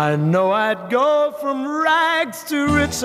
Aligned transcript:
I 0.00 0.16
know 0.16 0.50
I'd 0.50 0.88
go 0.88 1.34
from 1.42 1.68
rags 1.68 2.42
to 2.44 2.68
riches 2.68 3.04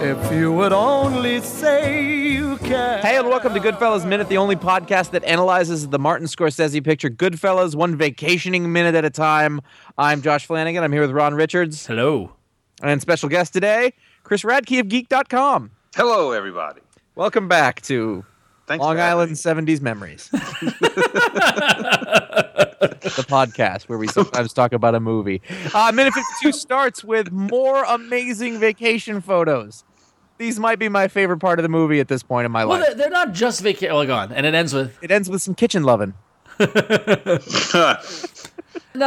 if 0.00 0.32
you 0.32 0.52
would 0.52 0.72
only 0.72 1.40
say 1.40 2.04
you 2.04 2.56
can. 2.58 3.00
Hey, 3.00 3.16
and 3.16 3.26
welcome 3.26 3.54
to 3.54 3.58
Goodfellas 3.58 4.06
Minute, 4.06 4.28
the 4.28 4.36
only 4.36 4.54
podcast 4.54 5.10
that 5.10 5.24
analyzes 5.24 5.88
the 5.88 5.98
Martin 5.98 6.28
Scorsese 6.28 6.84
picture 6.84 7.10
Goodfellas, 7.10 7.74
one 7.74 7.96
vacationing 7.96 8.72
minute 8.72 8.94
at 8.94 9.04
a 9.04 9.10
time. 9.10 9.60
I'm 9.98 10.22
Josh 10.22 10.46
Flanagan. 10.46 10.84
I'm 10.84 10.92
here 10.92 11.02
with 11.02 11.10
Ron 11.10 11.34
Richards. 11.34 11.84
Hello. 11.84 12.34
And 12.80 13.00
special 13.00 13.28
guest 13.28 13.52
today, 13.52 13.92
Chris 14.22 14.44
Radke 14.44 14.78
of 14.78 14.86
Geek.com. 14.86 15.72
Hello, 15.96 16.30
everybody. 16.30 16.80
Welcome 17.16 17.48
back 17.48 17.80
to 17.82 18.24
Thanks 18.68 18.84
Long 18.84 19.00
Island 19.00 19.32
me. 19.32 19.36
70s 19.36 19.80
Memories. 19.80 20.30
the 22.80 23.24
podcast 23.28 23.88
where 23.88 23.98
we 23.98 24.06
sometimes 24.08 24.52
talk 24.52 24.72
about 24.72 24.94
a 24.94 25.00
movie. 25.00 25.40
Uh, 25.74 25.92
Minute 25.94 26.14
52 26.14 26.52
starts 26.52 27.04
with 27.04 27.30
more 27.32 27.84
amazing 27.84 28.58
vacation 28.58 29.20
photos. 29.20 29.84
These 30.38 30.60
might 30.60 30.78
be 30.78 30.88
my 30.88 31.08
favorite 31.08 31.38
part 31.38 31.58
of 31.58 31.64
the 31.64 31.68
movie 31.68 31.98
at 32.00 32.08
this 32.08 32.22
point 32.22 32.46
in 32.46 32.52
my 32.52 32.64
Well, 32.64 32.78
life. 32.78 32.86
they're, 32.88 32.94
they're 32.96 33.10
not 33.10 33.32
just 33.32 33.60
vacation. 33.60 33.94
Well, 33.94 34.06
go 34.06 34.14
on. 34.14 34.32
And 34.32 34.46
it 34.46 34.54
ends 34.54 34.72
with 34.72 34.96
It 35.02 35.10
ends 35.10 35.28
with 35.28 35.42
some 35.42 35.54
kitchen 35.54 35.82
loving. 35.82 36.14
now 36.60 36.66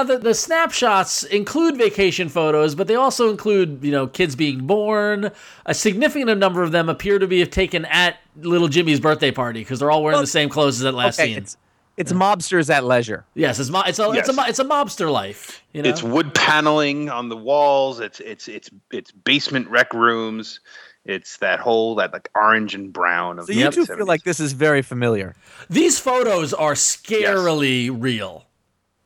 the, 0.04 0.18
the 0.22 0.34
snapshots 0.34 1.24
include 1.24 1.78
vacation 1.78 2.30
photos, 2.30 2.76
but 2.76 2.88
they 2.88 2.96
also 2.96 3.30
include 3.30 3.84
you 3.84 3.92
know 3.92 4.08
kids 4.08 4.36
being 4.36 4.66
born. 4.68 5.32
A 5.66 5.74
significant 5.74 6.38
number 6.40 6.64
of 6.64 6.72
them 6.72 6.90
appear 6.90 7.20
to 7.20 7.28
be 7.28 7.46
taken 7.46 7.86
at 7.86 8.18
little 8.38 8.68
Jimmy's 8.68 9.00
birthday 9.00 9.32
party 9.32 9.62
because 9.62 9.80
they're 9.80 9.92
all 9.92 10.04
wearing 10.04 10.16
Well, 10.16 10.22
the 10.24 10.28
same 10.28 10.50
clothes 10.50 10.76
as 10.78 10.82
that 10.82 10.94
last 10.94 11.20
Okay, 11.20 11.30
scene. 11.30 11.38
it's, 11.44 11.58
it's 12.02 12.12
mobsters 12.14 12.70
at 12.70 12.84
leisure. 12.84 13.26
yes, 13.36 13.60
it's 13.60 13.70
mo- 13.70 13.84
it's 13.86 14.00
a 14.00 14.10
it's 14.12 14.30
a 14.30 14.36
it's 14.48 14.60
a 14.60 14.66
mobster 14.66 15.12
life. 15.12 15.64
You 15.74 15.82
know, 15.84 15.90
It's 15.90 16.04
wood 16.04 16.34
paneling 16.34 17.10
on 17.10 17.30
the 17.30 17.38
walls. 17.38 18.00
It's 18.00 18.20
it's 18.20 18.48
it's 18.48 18.70
it's 18.92 19.12
basement 19.12 19.68
rec 19.70 19.94
rooms. 19.94 20.60
It's 21.06 21.38
that 21.38 21.60
whole 21.60 21.96
that 21.96 22.14
like 22.14 22.30
orange 22.36 22.76
and 22.76 22.94
brown 22.94 23.40
of 23.40 23.46
So 23.46 23.54
the 23.54 23.60
you 23.60 23.72
two 23.72 23.86
70s. 23.86 23.98
feel 23.98 24.06
like 24.06 24.24
this 24.24 24.40
is 24.40 24.54
very 24.54 24.82
familiar. 24.84 25.36
these 25.70 25.98
photos 26.00 26.54
are 26.54 26.74
scarily 26.74 27.90
real. 27.92 28.46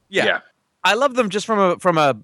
yeah. 0.10 0.26
yeah. 0.26 0.40
I 0.84 0.94
love 0.94 1.16
them 1.16 1.30
just 1.30 1.46
from 1.46 1.58
a 1.60 1.80
from 1.80 1.98
a 1.98 2.16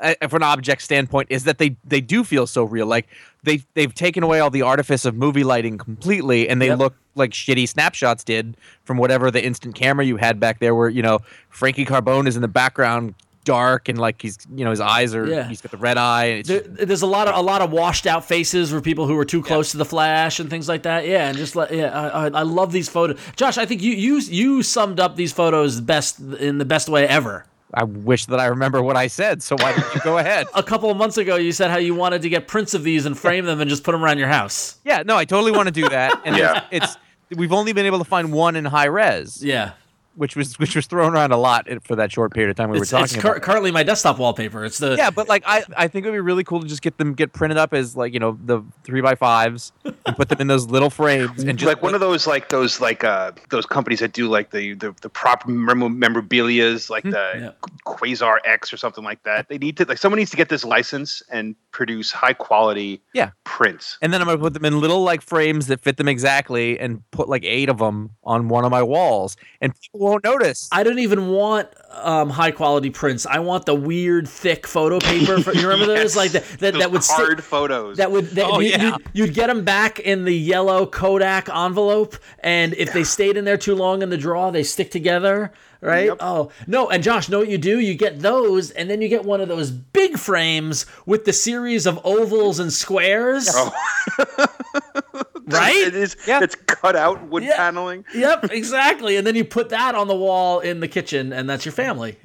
Uh, 0.00 0.28
from 0.28 0.42
an 0.42 0.48
object 0.48 0.82
standpoint 0.82 1.28
is 1.30 1.44
that 1.44 1.58
they 1.58 1.76
they 1.84 2.00
do 2.00 2.24
feel 2.24 2.46
so 2.46 2.64
real. 2.64 2.86
Like 2.86 3.06
they 3.42 3.62
they've 3.74 3.94
taken 3.94 4.22
away 4.22 4.40
all 4.40 4.50
the 4.50 4.62
artifice 4.62 5.04
of 5.04 5.14
movie 5.14 5.44
lighting 5.44 5.78
completely, 5.78 6.48
and 6.48 6.60
they 6.60 6.68
Yep. 6.68 6.78
look 6.78 6.94
like 7.14 7.32
shitty 7.32 7.68
snapshots 7.68 8.24
did 8.24 8.56
from 8.84 8.96
whatever 8.96 9.30
the 9.30 9.44
instant 9.44 9.74
camera 9.74 10.04
you 10.04 10.16
had 10.16 10.40
back 10.40 10.58
there, 10.60 10.74
where 10.74 10.88
you 10.88 11.02
know 11.02 11.18
Frankie 11.48 11.84
Carbone 11.84 12.26
is 12.26 12.36
in 12.36 12.42
the 12.42 12.48
background, 12.48 13.14
dark 13.44 13.88
and 13.88 13.98
like 13.98 14.20
he's 14.22 14.38
you 14.54 14.64
know 14.64 14.70
his 14.70 14.80
eyes 14.80 15.14
are 15.14 15.26
Yeah. 15.26 15.48
he's 15.48 15.60
got 15.60 15.70
the 15.70 15.78
red 15.78 15.96
eye. 15.98 16.24
And 16.26 16.38
it's, 16.40 16.48
There, 16.48 16.60
there's 16.86 17.02
a 17.02 17.06
lot 17.06 17.26
of 17.28 17.34
a 17.36 17.42
lot 17.42 17.62
of 17.62 17.70
washed 17.72 18.06
out 18.06 18.24
faces 18.24 18.70
for 18.70 18.80
people 18.80 19.06
who 19.06 19.14
were 19.16 19.24
too 19.24 19.42
close 19.42 19.70
to 19.72 19.76
the 19.78 19.84
flash 19.86 20.38
and 20.40 20.48
things 20.50 20.68
like 20.68 20.82
that. 20.84 21.06
Yeah, 21.06 21.28
and 21.28 21.36
just 21.36 21.56
like 21.56 21.70
yeah, 21.70 21.86
I, 21.98 22.26
I, 22.26 22.30
I 22.40 22.42
love 22.42 22.70
these 22.72 22.88
photos. 22.88 23.18
Josh, 23.36 23.58
I 23.58 23.66
think 23.66 23.82
you 23.82 23.92
you 23.92 24.18
you 24.20 24.62
summed 24.62 25.00
up 25.00 25.16
these 25.16 25.32
photos 25.32 25.80
best 25.80 26.20
in 26.20 26.58
the 26.58 26.64
best 26.64 26.88
way 26.88 27.06
ever. 27.08 27.44
I 27.74 27.84
wish 27.84 28.26
that 28.26 28.40
I 28.40 28.46
remember 28.46 28.82
what 28.82 28.96
I 28.96 29.06
said. 29.06 29.42
So 29.42 29.56
why 29.58 29.72
don't 29.74 29.94
you 29.94 30.00
go 30.02 30.18
ahead? 30.24 30.46
A 30.54 30.62
couple 30.62 30.90
of 30.90 30.96
months 30.96 31.16
ago, 31.16 31.36
you 31.36 31.52
said 31.52 31.70
how 31.70 31.78
you 31.78 31.94
wanted 31.94 32.22
to 32.22 32.28
get 32.28 32.48
prints 32.48 32.74
of 32.74 32.82
these 32.82 33.06
and 33.06 33.16
frame 33.18 33.44
them 33.44 33.60
and 33.60 33.68
just 33.70 33.84
put 33.84 33.92
them 33.92 34.02
around 34.04 34.18
your 34.18 34.28
house. 34.28 34.78
Yeah, 34.84 35.02
no, 35.04 35.16
I 35.16 35.24
totally 35.24 35.52
want 35.52 35.66
to 35.68 35.72
do 35.72 35.88
that. 35.88 36.20
And 36.24 36.36
Yeah. 36.40 36.64
it's, 36.70 36.96
it's 37.30 37.38
we've 37.38 37.52
only 37.52 37.72
been 37.72 37.86
able 37.86 37.98
to 37.98 38.04
find 38.04 38.32
one 38.32 38.56
in 38.56 38.64
high 38.64 38.86
res, 38.86 39.42
Yeah, 39.44 39.72
which 40.20 40.36
was 40.36 40.58
which 40.58 40.76
was 40.76 40.86
thrown 40.86 41.14
around 41.14 41.32
a 41.32 41.36
lot 41.38 41.66
for 41.82 41.96
that 41.96 42.12
short 42.12 42.34
period 42.34 42.50
of 42.50 42.56
time 42.56 42.68
we 42.70 42.78
it's, 42.78 42.92
were 42.92 42.98
it's 43.00 43.12
talking 43.12 43.22
cur- 43.22 43.30
about. 43.32 43.42
currently 43.42 43.70
my 43.70 43.82
desktop 43.82 44.18
wallpaper. 44.18 44.64
It's 44.66 44.78
the 44.78 44.94
yeah, 44.96 45.08
but 45.10 45.28
like 45.28 45.42
I, 45.46 45.64
I 45.76 45.88
think 45.88 46.04
it 46.04 46.10
would 46.10 46.16
be 46.16 46.20
really 46.20 46.44
cool 46.44 46.60
to 46.60 46.68
just 46.68 46.82
get 46.82 46.98
them 46.98 47.14
get 47.14 47.32
printed 47.32 47.56
up 47.56 47.72
as 47.72 47.96
like 47.96 48.12
you 48.12 48.20
know 48.20 48.38
the 48.44 48.62
three 48.84 49.00
by 49.00 49.14
fives 49.14 49.72
and 49.84 50.14
put 50.16 50.28
them 50.28 50.40
in 50.40 50.46
those 50.46 50.66
little 50.66 50.90
frames 50.90 51.42
and 51.42 51.58
just 51.58 51.66
like 51.66 51.82
one 51.82 51.94
of 51.94 52.00
those 52.00 52.26
like 52.26 52.50
those 52.50 52.80
like 52.80 53.02
uh 53.02 53.32
those 53.50 53.64
companies 53.66 54.00
that 54.00 54.12
do 54.12 54.28
like 54.28 54.50
the 54.50 54.74
the, 54.74 54.94
the 55.00 55.08
prop 55.08 55.48
mem- 55.48 55.98
memorabilia's 55.98 56.90
like 56.90 57.04
the 57.04 57.10
Yeah. 57.40 57.50
Quasar 57.86 58.38
X 58.44 58.72
or 58.72 58.76
something 58.76 59.02
like 59.04 59.22
that. 59.22 59.48
They 59.48 59.58
need 59.58 59.76
to 59.78 59.84
like 59.86 59.98
someone 59.98 60.18
needs 60.18 60.30
to 60.32 60.36
get 60.36 60.48
this 60.50 60.64
license 60.64 61.22
and 61.30 61.54
produce 61.72 62.12
high 62.12 62.32
quality 62.34 63.00
Yeah. 63.14 63.30
prints. 63.44 63.96
and 64.02 64.12
then 64.12 64.20
I'm 64.20 64.26
gonna 64.26 64.38
put 64.38 64.54
them 64.54 64.64
in 64.64 64.80
little 64.80 65.02
like 65.02 65.22
frames 65.22 65.66
that 65.68 65.80
fit 65.80 65.96
them 65.96 66.08
exactly 66.08 66.78
and 66.78 67.02
put 67.10 67.28
like 67.28 67.44
eight 67.44 67.68
of 67.68 67.78
them 67.78 68.10
on 68.24 68.48
one 68.48 68.64
of 68.64 68.70
my 68.70 68.82
walls 68.82 69.36
and 69.60 69.72
people 69.80 70.09
won't 70.10 70.24
notice. 70.24 70.68
I 70.72 70.82
don't 70.82 70.98
even 70.98 71.28
want 71.28 71.68
um, 71.92 72.30
high 72.30 72.50
quality 72.50 72.90
prints. 72.90 73.26
I 73.26 73.38
want 73.40 73.66
the 73.66 73.74
weird 73.74 74.28
thick 74.28 74.66
photo 74.66 74.98
paper. 75.00 75.40
For, 75.40 75.52
you 75.54 75.68
remember 75.68 75.86
those 75.86 75.98
Yes. 76.14 76.16
like 76.16 76.32
that 76.32 76.44
that, 76.60 76.72
Those 76.74 76.82
that 76.82 76.90
would 76.92 77.02
stick- 77.04 77.16
hard 77.16 77.44
photos. 77.44 77.96
That 77.96 78.10
would 78.12 78.26
that, 78.30 78.44
Oh, 78.46 78.60
you, 78.60 78.70
yeah. 78.70 78.82
you'd, 78.84 79.02
you'd 79.26 79.34
get 79.34 79.46
them 79.48 79.64
back 79.64 79.98
in 79.98 80.24
the 80.24 80.34
yellow 80.36 80.86
Kodak 80.86 81.48
envelope, 81.48 82.16
and 82.40 82.74
if 82.74 82.92
they 82.92 83.04
stayed 83.04 83.36
in 83.36 83.44
there 83.44 83.56
too 83.58 83.74
long 83.74 84.02
in 84.02 84.10
the 84.10 84.16
drawer, 84.18 84.52
they 84.52 84.62
stick 84.62 84.90
together, 84.90 85.52
right? 85.80 86.06
Yep. 86.06 86.16
Oh 86.20 86.50
no! 86.66 86.88
And 86.90 87.02
Josh, 87.02 87.28
know 87.28 87.38
what 87.40 87.48
you 87.48 87.58
do? 87.58 87.78
You 87.80 87.94
get 87.94 88.20
those, 88.20 88.70
and 88.70 88.88
then 88.90 89.00
you 89.02 89.08
get 89.08 89.24
one 89.24 89.40
of 89.40 89.48
those 89.48 89.70
big 89.70 90.16
frames 90.18 90.86
with 91.06 91.24
the 91.24 91.32
series 91.32 91.86
of 91.86 91.98
ovals 92.04 92.58
and 92.60 92.72
squares, 92.72 93.48
Oh. 93.52 93.72
right? 95.58 95.76
It 95.76 95.94
is. 95.94 96.16
Yeah. 96.26 96.40
It's 96.42 96.54
cut 96.54 96.96
out 96.96 97.22
wood 97.28 97.42
Yeah. 97.42 97.56
paneling 97.56 98.04
Yep, 98.14 98.50
exactly. 98.52 99.16
And 99.16 99.26
then 99.26 99.34
you 99.34 99.44
put 99.44 99.68
that 99.70 99.94
on 99.94 100.08
the 100.08 100.16
wall 100.16 100.60
in 100.60 100.80
the 100.80 100.88
kitchen, 100.88 101.32
and 101.32 101.48
that's 101.48 101.64
your 101.64 101.72
family. 101.72 102.16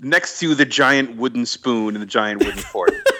next 0.00 0.38
to 0.40 0.54
the 0.54 0.64
giant 0.64 1.16
wooden 1.16 1.46
spoon 1.46 1.94
and 1.94 2.02
the 2.02 2.06
giant 2.06 2.44
wooden 2.44 2.58
fork. 2.60 2.90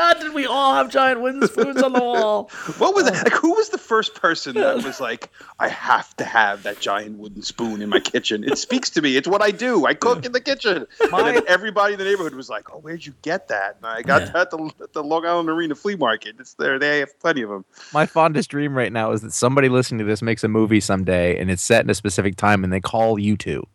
God, 0.00 0.18
did 0.20 0.32
we 0.32 0.46
all 0.46 0.72
have 0.74 0.88
giant 0.88 1.20
wooden 1.20 1.46
spoons 1.46 1.82
on 1.82 1.92
the 1.92 2.00
wall? 2.00 2.50
What 2.78 2.94
was 2.94 3.06
it? 3.06 3.12
Like, 3.12 3.34
who 3.34 3.50
was 3.52 3.68
the 3.68 3.76
first 3.76 4.14
person 4.14 4.54
that 4.54 4.82
was 4.82 4.98
like, 4.98 5.28
I 5.58 5.68
have 5.68 6.16
to 6.16 6.24
have 6.24 6.62
that 6.62 6.80
giant 6.80 7.18
wooden 7.18 7.42
spoon 7.42 7.82
in 7.82 7.90
my 7.90 8.00
kitchen? 8.00 8.42
It 8.42 8.56
speaks 8.56 8.88
to 8.90 9.02
me. 9.02 9.16
It's 9.18 9.28
what 9.28 9.42
I 9.42 9.50
do. 9.50 9.84
I 9.84 9.92
cook 9.92 10.24
in 10.24 10.32
the 10.32 10.40
kitchen. 10.40 10.86
And 11.12 11.26
then 11.26 11.42
everybody 11.46 11.92
in 11.94 11.98
the 11.98 12.06
neighborhood 12.06 12.34
was 12.34 12.48
like, 12.48 12.72
Oh, 12.72 12.78
where'd 12.78 13.04
you 13.04 13.12
get 13.20 13.48
that? 13.48 13.76
And 13.76 13.84
I 13.86 14.00
got 14.00 14.22
Yeah. 14.22 14.30
that 14.30 14.36
at 14.36 14.50
the, 14.50 14.72
at 14.82 14.92
the 14.94 15.04
Long 15.04 15.26
Island 15.26 15.50
Arena 15.50 15.74
flea 15.74 15.96
market. 15.96 16.36
It's 16.38 16.54
there. 16.54 16.78
They 16.78 17.00
have 17.00 17.18
plenty 17.20 17.42
of 17.42 17.50
them. 17.50 17.66
My 17.92 18.06
fondest 18.06 18.48
dream 18.48 18.74
right 18.74 18.92
now 18.92 19.12
is 19.12 19.20
that 19.20 19.34
somebody 19.34 19.68
listening 19.68 19.98
to 19.98 20.04
this 20.06 20.22
makes 20.22 20.42
a 20.42 20.48
movie 20.48 20.80
someday 20.80 21.38
and 21.38 21.50
it's 21.50 21.62
set 21.62 21.84
in 21.84 21.90
a 21.90 21.94
specific 21.94 22.36
time 22.36 22.64
and 22.64 22.72
they 22.72 22.80
call 22.80 23.18
you 23.18 23.36
two. 23.36 23.66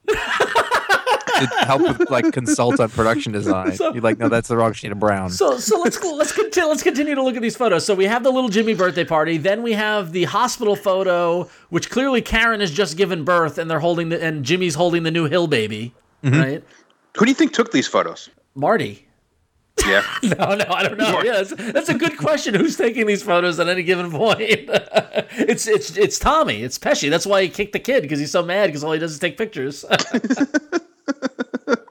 To 1.40 1.48
help 1.66 1.82
with 1.82 2.10
like 2.10 2.32
consult 2.34 2.80
on 2.80 2.90
production 2.90 3.32
design. 3.40 3.74
So- 3.74 3.94
You're 3.94 4.02
like, 4.02 4.18
no, 4.18 4.30
that's 4.30 4.48
the 4.48 4.58
wrong 4.58 4.74
shade 4.74 4.92
of 4.92 5.00
brown. 5.00 5.30
So, 5.30 5.58
so 5.58 5.80
let's 5.80 6.02
let's 6.04 6.32
continue. 6.32 6.70
Let's 6.70 6.84
continue 6.84 7.16
to 7.16 7.24
look 7.24 7.36
at 7.36 7.42
these 7.42 7.56
photos. 7.56 7.86
So 7.86 7.94
we 7.96 8.06
have 8.06 8.24
the 8.24 8.32
little 8.32 8.50
Jimmy 8.50 8.74
birthday 8.74 9.06
party. 9.06 9.38
Then 9.38 9.64
we 9.64 9.74
have 9.74 10.12
the 10.12 10.26
hospital 10.26 10.76
photo, 10.76 11.50
which 11.70 11.90
clearly 11.90 12.22
Karen 12.22 12.60
has 12.60 12.72
just 12.72 12.98
given 12.98 13.24
birth, 13.24 13.58
and 13.58 13.70
they're 13.70 13.80
holding 13.80 14.10
the 14.10 14.24
and 14.24 14.44
Jimmy's 14.44 14.76
holding 14.76 15.04
the 15.04 15.12
new 15.12 15.26
hill 15.26 15.48
baby, 15.48 15.94
mm-hmm. 16.24 16.40
right? 16.40 16.64
Who 17.18 17.26
do 17.26 17.32
you 17.32 17.36
think 17.36 17.54
took 17.54 17.72
these 17.72 17.88
photos? 17.88 18.30
Marty. 18.56 19.08
Yeah. 19.86 20.04
No, 20.24 20.56
no, 20.56 20.66
I 20.70 20.84
don't 20.84 20.98
know. 20.98 21.22
Yeah, 21.22 21.44
that's, 21.44 21.54
that's 21.54 21.90
a 21.90 21.94
good 21.94 22.18
question. 22.18 22.56
Who's 22.56 22.76
taking 22.76 23.06
these 23.06 23.22
photos 23.22 23.60
at 23.60 23.68
any 23.68 23.84
given 23.84 24.10
point? 24.10 24.42
it's 24.50 25.68
it's 25.68 25.96
it's 25.98 26.18
Tommy. 26.18 26.64
It's 26.64 26.80
Pesci. 26.80 27.10
That's 27.10 27.26
why 27.26 27.44
he 27.44 27.50
kicked 27.50 27.74
the 27.74 27.80
kid 27.80 28.02
because 28.02 28.20
he's 28.20 28.32
so 28.32 28.42
mad 28.42 28.68
because 28.68 28.84
all 28.84 28.92
he 28.92 29.00
does 29.00 29.12
is 29.12 29.20
take 29.20 29.38
pictures. 29.38 29.86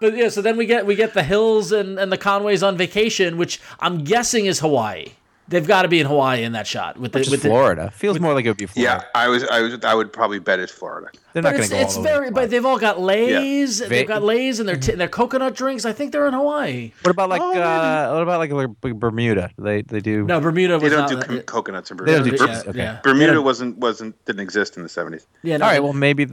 But 0.00 0.16
yeah, 0.16 0.28
so 0.28 0.42
then 0.42 0.56
we 0.56 0.66
get 0.66 0.86
we 0.86 0.94
get 0.94 1.14
the 1.14 1.22
Hills 1.22 1.72
and, 1.72 1.98
and 1.98 2.10
the 2.12 2.18
Conways 2.18 2.62
on 2.62 2.76
vacation, 2.76 3.36
which 3.36 3.60
I'm 3.80 4.04
guessing 4.04 4.46
is 4.46 4.60
Hawaii. 4.60 5.06
They've 5.46 5.66
got 5.66 5.82
to 5.82 5.88
be 5.88 6.00
in 6.00 6.06
Hawaii 6.06 6.42
in 6.42 6.52
that 6.52 6.66
shot 6.66 6.96
with 6.98 7.12
the 7.12 7.18
Which 7.18 7.26
is 7.26 7.30
with 7.30 7.42
the. 7.42 7.48
Florida. 7.50 7.90
Feels 7.90 8.18
more 8.18 8.32
like 8.32 8.46
it 8.46 8.48
would 8.48 8.56
be 8.56 8.66
yeah. 8.80 9.02
I 9.14 9.28
was, 9.28 9.44
I 9.44 9.60
was, 9.60 9.84
I 9.84 9.94
would 9.94 10.10
probably 10.10 10.38
bet 10.38 10.58
it's 10.58 10.72
Florida. 10.72 11.10
They're 11.34 11.42
not 11.42 11.50
going 11.52 11.64
to 11.64 11.68
go 11.68 11.76
it's 11.80 11.98
all 11.98 12.02
very, 12.02 12.30
but 12.30 12.48
they've 12.48 12.64
all 12.64 12.78
got 12.78 12.98
leis. 12.98 13.80
They've 13.86 14.08
got 14.08 14.22
leis 14.22 14.58
and 14.58 14.66
their 14.66 14.76
t- 14.78 14.92
their 14.94 15.06
coconut 15.06 15.54
drinks. 15.54 15.84
I 15.84 15.92
think 15.92 16.12
they're 16.12 16.26
in 16.28 16.32
Hawaii. 16.32 16.92
What 17.02 17.10
about 17.10 17.28
like 17.28 17.42
Oh, 17.42 17.52
uh, 17.60 18.12
what 18.14 18.22
about 18.22 18.38
like, 18.38 18.52
like 18.82 18.94
Bermuda? 18.98 19.50
They 19.58 19.82
they 19.82 20.00
do. 20.00 20.24
No, 20.24 20.40
Bermuda 20.40 20.78
They 20.78 20.84
was 20.84 20.92
don't 20.94 21.00
not. 21.18 21.28
do 21.28 21.34
uh, 21.34 21.38
co- 21.40 21.42
coconuts 21.42 21.90
in 21.90 21.98
They 21.98 22.04
Bermuda. 22.04 22.36
don't 22.38 22.38
do 22.38 22.52
yeah. 22.52 22.62
Okay. 22.70 22.78
yeah. 22.78 23.00
Bermuda 23.02 23.34
don't- 23.34 23.44
wasn't, 23.44 23.76
wasn't, 23.76 24.24
didn't 24.24 24.40
exist 24.40 24.78
in 24.78 24.82
the 24.82 24.88
70s. 24.88 25.26
Yeah, 25.42 25.58
no, 25.58 25.66
All 25.66 25.70
right. 25.72 25.82
Well, 25.82 25.92
maybe. 25.92 26.26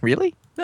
Really? 0.00 0.34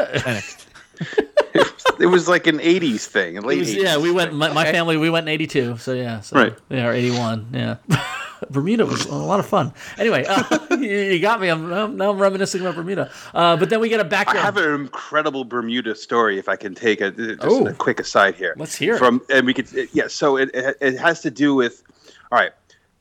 It 2.01 2.07
was 2.07 2.27
like 2.29 2.47
an 2.47 2.59
80s 2.59 3.05
thing, 3.07 3.41
late 3.43 3.61
was- 3.61 3.75
80s. 3.75 3.83
yeah, 3.83 3.97
we 3.99 4.11
went. 4.11 4.33
My, 4.35 4.53
my 4.53 4.65
family, 4.65 4.97
we 4.97 5.11
went 5.11 5.29
in 5.29 5.33
'82. 5.35 5.77
So 5.79 5.93
yeah, 5.93 6.21
so, 6.21 6.37
Right. 6.37 6.55
Yeah, 6.69 6.89
or 6.89 6.93
'81. 6.93 7.49
Yeah, 7.53 7.77
Bermuda 8.51 8.87
was 8.87 9.05
a 9.07 9.15
lot 9.15 9.39
of 9.39 9.47
fun. 9.47 9.73
Anyway, 9.99 10.25
uh, 10.27 10.43
you, 10.73 10.79
you 10.89 11.21
got 11.21 11.41
me. 11.41 11.49
I'm, 11.49 11.71
I'm 11.73 11.97
now 11.97 12.11
I'm 12.11 12.19
reminiscing 12.19 12.61
about 12.63 12.75
Bermuda. 12.75 13.11
Uh, 13.35 13.57
but 13.57 13.71
then 13.71 13.79
we 13.81 13.89
get 13.89 14.01
a 14.01 14.05
background. 14.05 14.39
I 14.41 14.43
have 14.43 14.57
an 14.57 14.75
incredible 14.81 15.45
Bermuda 15.45 15.95
story. 15.95 16.39
If 16.39 16.49
I 16.49 16.57
can 16.57 16.75
take 16.75 17.01
a 17.01 17.11
just 17.11 17.39
Oh. 17.43 17.67
a 17.67 17.75
quick 17.75 18.01
aside 18.01 18.35
here, 18.35 18.55
Let's 18.59 18.75
hear 18.75 18.95
it. 18.95 18.99
from 18.99 19.21
and 19.31 19.47
we 19.47 19.55
could 19.55 19.69
yeah. 19.93 20.09
So 20.09 20.37
it, 20.39 20.51
it 20.55 20.77
it 20.81 20.99
has 20.99 21.21
to 21.23 21.31
do 21.31 21.55
with 21.55 21.83
all 22.33 22.39
right. 22.39 22.53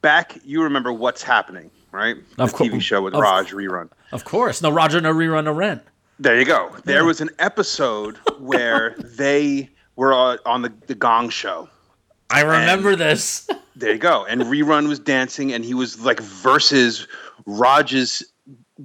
Back, 0.01 0.38
you 0.44 0.63
remember 0.63 0.92
what's 0.92 1.21
happening, 1.24 1.69
right? 1.92 2.18
Of 2.39 2.51
the 2.51 2.57
cour- 2.57 2.68
TV 2.68 2.81
show 2.81 3.01
with 3.01 3.13
of- 3.13 3.21
Raj 3.21 3.51
rerun. 3.51 3.89
of 4.12 4.25
course, 4.25 4.62
no 4.62 4.69
Roger, 4.71 5.00
no 5.00 5.13
rerun, 5.13 5.44
no 5.45 5.51
rent. 5.53 5.83
There 6.21 6.38
you 6.38 6.45
go. 6.45 6.71
There 6.85 7.03
was 7.03 7.19
an 7.19 7.31
episode 7.39 8.18
where 8.38 8.95
they 9.00 9.71
were 9.95 10.13
on 10.13 10.62
the, 10.62 10.71
the 10.85 10.94
Gong 10.94 11.29
Show. 11.29 11.67
I 12.29 12.41
remember 12.41 12.95
this. 12.95 13.50
There 13.74 13.93
you 13.93 14.00
go. 14.00 14.25
And 14.25 14.41
Rerun 14.41 14.89
was 14.89 15.00
dancing, 15.00 15.53
and 15.53 15.65
he 15.65 15.74
was 15.74 16.01
like 16.01 16.19
versus 16.19 17.07
Raj's 17.48 18.22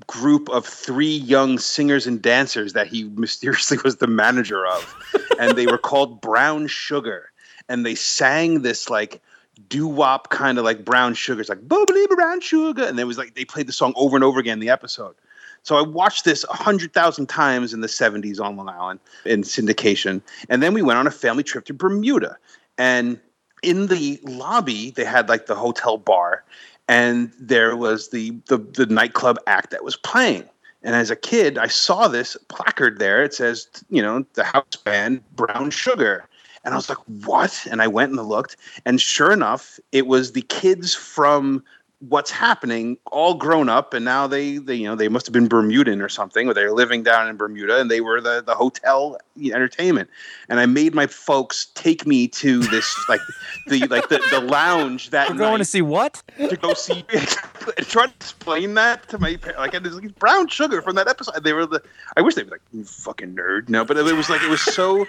group 0.07 0.49
of 0.49 0.65
three 0.65 1.17
young 1.17 1.59
singers 1.59 2.07
and 2.07 2.23
dancers 2.23 2.73
that 2.73 2.87
he 2.87 3.05
mysteriously 3.17 3.77
was 3.85 3.97
the 3.97 4.07
manager 4.07 4.65
of. 4.65 4.95
and 5.39 5.59
they 5.59 5.67
were 5.67 5.77
called 5.77 6.21
Brown 6.23 6.67
Sugar. 6.69 7.31
And 7.69 7.85
they 7.85 7.97
sang 7.97 8.63
this 8.63 8.89
like 8.89 9.21
doo 9.69 9.89
wop 9.89 10.31
kind 10.31 10.57
of 10.57 10.65
like 10.65 10.85
brown 10.85 11.13
sugars, 11.13 11.51
like 11.51 11.69
bubbly 11.69 12.07
brown 12.07 12.41
sugar. 12.41 12.85
And 12.85 12.97
there 12.97 13.09
was 13.09 13.19
like 13.19 13.35
they 13.35 13.45
played 13.45 13.67
the 13.67 13.73
song 13.73 13.93
over 13.97 14.17
and 14.17 14.25
over 14.25 14.39
again 14.39 14.55
in 14.55 14.61
the 14.61 14.71
episode. 14.71 15.17
So 15.67 15.75
I 15.75 15.83
watched 15.83 16.25
this 16.25 16.45
a 16.45 16.55
hundred 16.55 16.93
thousand 16.93 17.27
times 17.27 17.75
in 17.75 17.81
the 17.81 17.89
70s 17.89 18.41
on 18.41 18.57
Long 18.57 18.69
Island 18.69 19.01
in 19.25 19.43
syndication. 19.43 20.23
And 20.49 20.63
then 20.63 20.75
we 20.75 20.81
went 20.81 21.01
on 21.01 21.09
a 21.09 21.11
family 21.11 21.43
trip 21.43 21.65
to 21.65 21.75
Bermuda. 21.75 22.39
And 22.79 23.19
in 23.65 23.89
the 23.89 24.21
lobby, 24.23 24.93
they 24.93 25.05
had 25.05 25.29
like 25.29 25.47
the 25.47 25.57
hotel 25.57 25.99
bar, 25.99 26.45
and 26.87 27.33
there 27.41 27.75
was 27.75 28.11
the, 28.11 28.31
the 28.47 28.59
the 28.59 28.87
nightclub 28.87 29.39
act 29.49 29.73
that 29.73 29.83
was 29.83 29.97
playing. 29.97 30.49
And 30.85 30.95
as 30.95 31.11
a 31.11 31.17
kid, 31.17 31.59
I 31.59 31.67
saw 31.67 32.07
this 32.07 32.37
placard 32.49 33.01
there. 33.01 33.25
It 33.25 33.35
says, 33.35 33.67
you 33.91 34.01
know, 34.01 34.25
the 34.35 34.45
house 34.45 34.77
band 34.85 35.23
Brown 35.35 35.71
Sugar. 35.71 36.29
And 36.65 36.75
I 36.75 36.77
was 36.77 36.89
like, 36.89 36.99
what? 37.25 37.67
And 37.69 37.83
I 37.83 37.89
went 37.89 38.13
and 38.13 38.29
looked. 38.29 38.57
And 38.85 39.01
sure 39.01 39.33
enough, 39.33 39.81
it 39.91 40.07
was 40.07 40.31
the 40.31 40.43
kids 40.43 40.95
from 40.95 41.65
what's 42.01 42.31
happening 42.31 42.99
all 43.11 43.35
grown 43.35 43.71
up 43.71 43.95
and 43.95 44.05
now 44.05 44.27
they, 44.27 44.59
they 44.59 44.75
you 44.75 44.85
know 44.85 44.95
they 44.95 45.09
must 45.09 45.25
have 45.25 45.33
been 45.33 45.49
bermudan 45.49 46.03
or 46.03 46.11
something 46.11 46.47
or 46.47 46.53
they're 46.53 46.73
living 46.73 47.03
down 47.03 47.27
in 47.27 47.37
bermuda 47.37 47.81
and 47.81 47.91
they 47.91 48.03
were 48.03 48.21
the, 48.21 48.43
the 48.43 48.55
hotel 48.55 49.17
entertainment 49.43 50.11
and 50.51 50.61
i 50.61 50.67
made 50.67 50.95
my 50.95 51.07
folks 51.07 51.69
take 51.75 52.07
me 52.07 52.29
to 52.29 52.61
this 52.65 52.95
like 53.09 53.21
the 53.69 53.87
like 53.87 54.09
the, 54.11 54.21
the 54.31 54.41
lounge 54.41 55.09
that 55.11 55.31
We're 55.31 55.37
going 55.37 55.53
night 55.53 55.59
to 55.59 55.65
see 55.65 55.81
what? 55.81 56.23
to 56.37 56.57
go 56.57 56.75
see 56.75 57.03
and 57.77 57.87
try 57.87 58.07
to 58.07 58.13
explain 58.15 58.75
that 58.75 59.09
to 59.09 59.19
my 59.19 59.37
parents. 59.37 59.59
Like, 59.59 59.75
it 59.75 59.83
was 59.83 59.95
like 59.95 60.19
brown 60.19 60.49
sugar 60.49 60.83
from 60.83 60.95
that 60.97 61.09
episode. 61.09 61.43
They 61.43 61.53
were 61.53 61.67
the. 61.67 61.83
I 62.17 62.23
wish 62.23 62.35
they 62.35 62.43
were 62.43 62.51
like, 62.51 62.87
fucking 62.87 63.35
nerd. 63.35 63.69
No, 63.69 63.85
but 63.85 63.97
it 63.97 64.03
was 64.03 64.31
like 64.31 64.43
it 64.43 64.51
was 64.51 64.63
so 64.63 65.07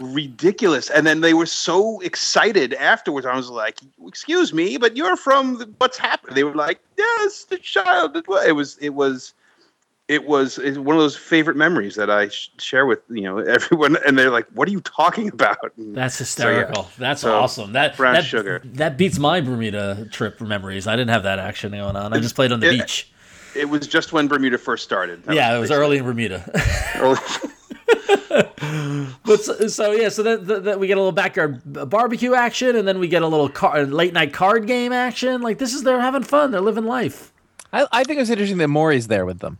ridiculous. 0.00 0.90
And 0.90 1.06
then 1.06 1.20
they 1.20 1.34
were 1.34 1.46
so 1.46 2.00
excited 2.00 2.74
afterwards. 2.74 3.26
I 3.26 3.36
was 3.36 3.50
like, 3.50 3.78
"Excuse 4.06 4.52
me, 4.52 4.76
but 4.76 4.96
you're 4.96 5.16
from 5.16 5.58
the, 5.58 5.66
what's 5.78 5.98
happened?" 5.98 6.36
They 6.36 6.44
were 6.44 6.54
like, 6.54 6.80
"Yes, 6.98 7.44
the 7.44 7.58
child." 7.58 8.16
It 8.16 8.26
was 8.54 8.76
it 8.78 8.90
was 8.90 9.34
it 10.08 10.26
was 10.26 10.58
it's 10.58 10.76
one 10.76 10.94
of 10.96 11.00
those 11.02 11.16
favorite 11.16 11.56
memories 11.56 11.94
that 11.96 12.10
I 12.10 12.28
sh- 12.28 12.50
share 12.58 12.84
with 12.86 13.00
you 13.08 13.22
know 13.22 13.38
everyone, 13.56 13.96
and 14.06 14.18
they're 14.18 14.30
like, 14.30 14.46
"What 14.54 14.68
are 14.68 14.72
you 14.72 14.80
talking 14.82 15.28
about?" 15.28 15.72
And 15.76 15.94
That's 15.96 16.16
so, 16.16 16.22
yeah. 16.48 16.56
hysterical. 16.58 16.90
That's 16.98 17.22
So, 17.22 17.34
awesome. 17.34 17.72
That 17.72 17.96
brown 17.96 18.14
that, 18.14 18.24
sugar. 18.24 18.60
That 18.64 18.96
beats 18.98 19.18
my 19.18 19.40
Bermuda 19.40 20.06
trip 20.10 20.40
memories. 20.40 20.86
I 20.86 20.96
didn't 20.96 21.10
have 21.10 21.22
that 21.22 21.38
action 21.38 21.72
going 21.72 21.96
on. 21.96 22.12
I 22.12 22.18
just 22.20 22.34
played 22.34 22.52
on 22.52 22.60
the 22.60 22.68
It- 22.68 22.80
beach. 22.80 23.10
It 23.56 23.68
was 23.68 23.86
just 23.86 24.12
when 24.12 24.26
Bermuda 24.26 24.58
first 24.58 24.82
started. 24.82 25.22
That 25.26 25.36
Yeah, 25.36 25.56
it 25.56 25.60
was 25.60 25.70
early 25.70 25.98
in 25.98 26.04
Bermuda. 26.04 26.42
early. 26.96 27.18
but 29.24 29.40
so, 29.42 29.66
so 29.68 29.92
yeah, 29.92 30.08
so 30.08 30.22
that 30.22 30.78
we 30.80 30.86
get 30.86 30.96
a 30.96 31.00
little 31.00 31.12
backyard 31.12 31.60
barbecue 31.88 32.34
action, 32.34 32.76
and 32.76 32.86
then 32.86 32.98
we 32.98 33.08
get 33.08 33.22
a 33.22 33.26
little 33.28 33.48
car, 33.48 33.78
uh, 33.78 33.82
late 33.84 34.12
night 34.12 34.32
card 34.32 34.66
game 34.66 34.92
action. 34.92 35.42
Like 35.42 35.58
this 35.58 35.74
is 35.74 35.82
they're 35.82 36.00
having 36.00 36.22
fun. 36.22 36.50
They're 36.50 36.60
living 36.60 36.84
life. 36.84 37.32
I, 37.72 37.86
I 37.92 38.04
think 38.04 38.20
it's 38.20 38.30
interesting 38.30 38.58
that 38.58 38.68
Maury's 38.68 39.08
there 39.08 39.26
with 39.26 39.40
them. 39.40 39.58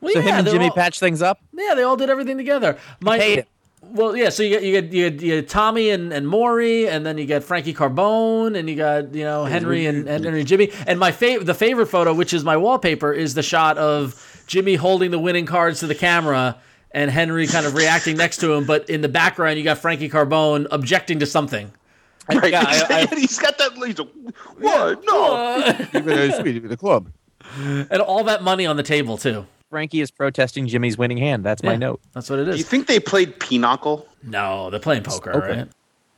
Well, 0.00 0.12
So 0.12 0.18
yeah, 0.20 0.26
him 0.26 0.34
and 0.40 0.48
Jimmy 0.48 0.64
all- 0.66 0.72
patch 0.74 0.98
things 0.98 1.22
up. 1.22 1.38
Yeah, 1.52 1.74
they 1.74 1.82
all 1.82 1.96
did 1.96 2.10
everything 2.10 2.36
together. 2.36 2.78
My. 3.00 3.44
Well, 3.84 4.16
yeah. 4.16 4.28
So 4.28 4.42
you 4.44 4.50
get 4.50 4.62
you 4.62 4.80
get 4.80 4.92
you 4.92 5.10
get, 5.10 5.22
you 5.22 5.40
get 5.40 5.48
Tommy 5.48 5.90
and, 5.90 6.12
and 6.12 6.26
Maury, 6.26 6.88
and 6.88 7.04
then 7.04 7.18
you 7.18 7.26
get 7.26 7.42
Frankie 7.42 7.74
Carbone, 7.74 8.56
and 8.56 8.68
you 8.68 8.76
got 8.76 9.12
you 9.14 9.24
know 9.24 9.44
Henry 9.44 9.86
and, 9.86 10.08
and 10.08 10.24
Henry 10.24 10.40
and 10.40 10.48
Jimmy. 10.48 10.70
And 10.86 11.00
my 11.00 11.10
favorite, 11.10 11.46
the 11.46 11.54
favorite 11.54 11.86
photo, 11.86 12.14
which 12.14 12.32
is 12.32 12.44
my 12.44 12.56
wallpaper, 12.56 13.12
is 13.12 13.34
the 13.34 13.42
shot 13.42 13.78
of 13.78 14.44
Jimmy 14.46 14.76
holding 14.76 15.10
the 15.10 15.18
winning 15.18 15.46
cards 15.46 15.80
to 15.80 15.88
the 15.88 15.96
camera, 15.96 16.56
and 16.94 17.10
Henry 17.10 17.46
kind 17.46 17.66
of 17.66 17.74
reacting 17.74 18.16
next 18.16 18.38
to 18.38 18.52
him. 18.52 18.64
But 18.64 18.88
in 18.90 19.00
the 19.00 19.08
background, 19.08 19.58
you 19.58 19.64
got 19.64 19.78
Frankie 19.78 20.08
Carbone 20.08 20.66
objecting 20.70 21.18
to 21.20 21.26
something. 21.26 21.70
Right. 22.32 22.52
Yeah, 22.52 22.64
I- 22.66 23.08
I- 23.12 23.14
he's 23.14 23.38
got 23.38 23.58
that. 23.58 23.72
He's 23.84 23.98
like, 23.98 24.08
what? 24.58 25.02
No. 25.04 25.64
You're 25.92 26.02
going 26.02 26.32
to 26.32 26.42
be 26.42 26.58
the 26.60 26.76
club. 26.76 27.10
and 27.56 28.00
all 28.00 28.24
that 28.24 28.42
money 28.42 28.64
on 28.66 28.76
the 28.76 28.82
table 28.82 29.16
too. 29.16 29.46
Frankie 29.70 30.00
is 30.00 30.10
protesting 30.10 30.66
Jimmy's 30.68 30.96
winning 30.98 31.16
hand. 31.18 31.44
That's 31.44 31.62
my 31.62 31.72
Yeah. 31.72 31.78
note. 31.78 32.00
That's 32.12 32.28
what 32.30 32.38
it 32.38 32.46
is. 32.48 32.54
Do 32.56 32.58
you 32.58 32.64
think 32.64 32.86
they 32.86 33.00
played 33.00 33.40
Pinochle? 33.40 34.06
No, 34.22 34.70
they're 34.70 34.78
playing 34.78 35.02
poker, 35.02 35.32
Okay. 35.32 35.58
right? 35.60 35.68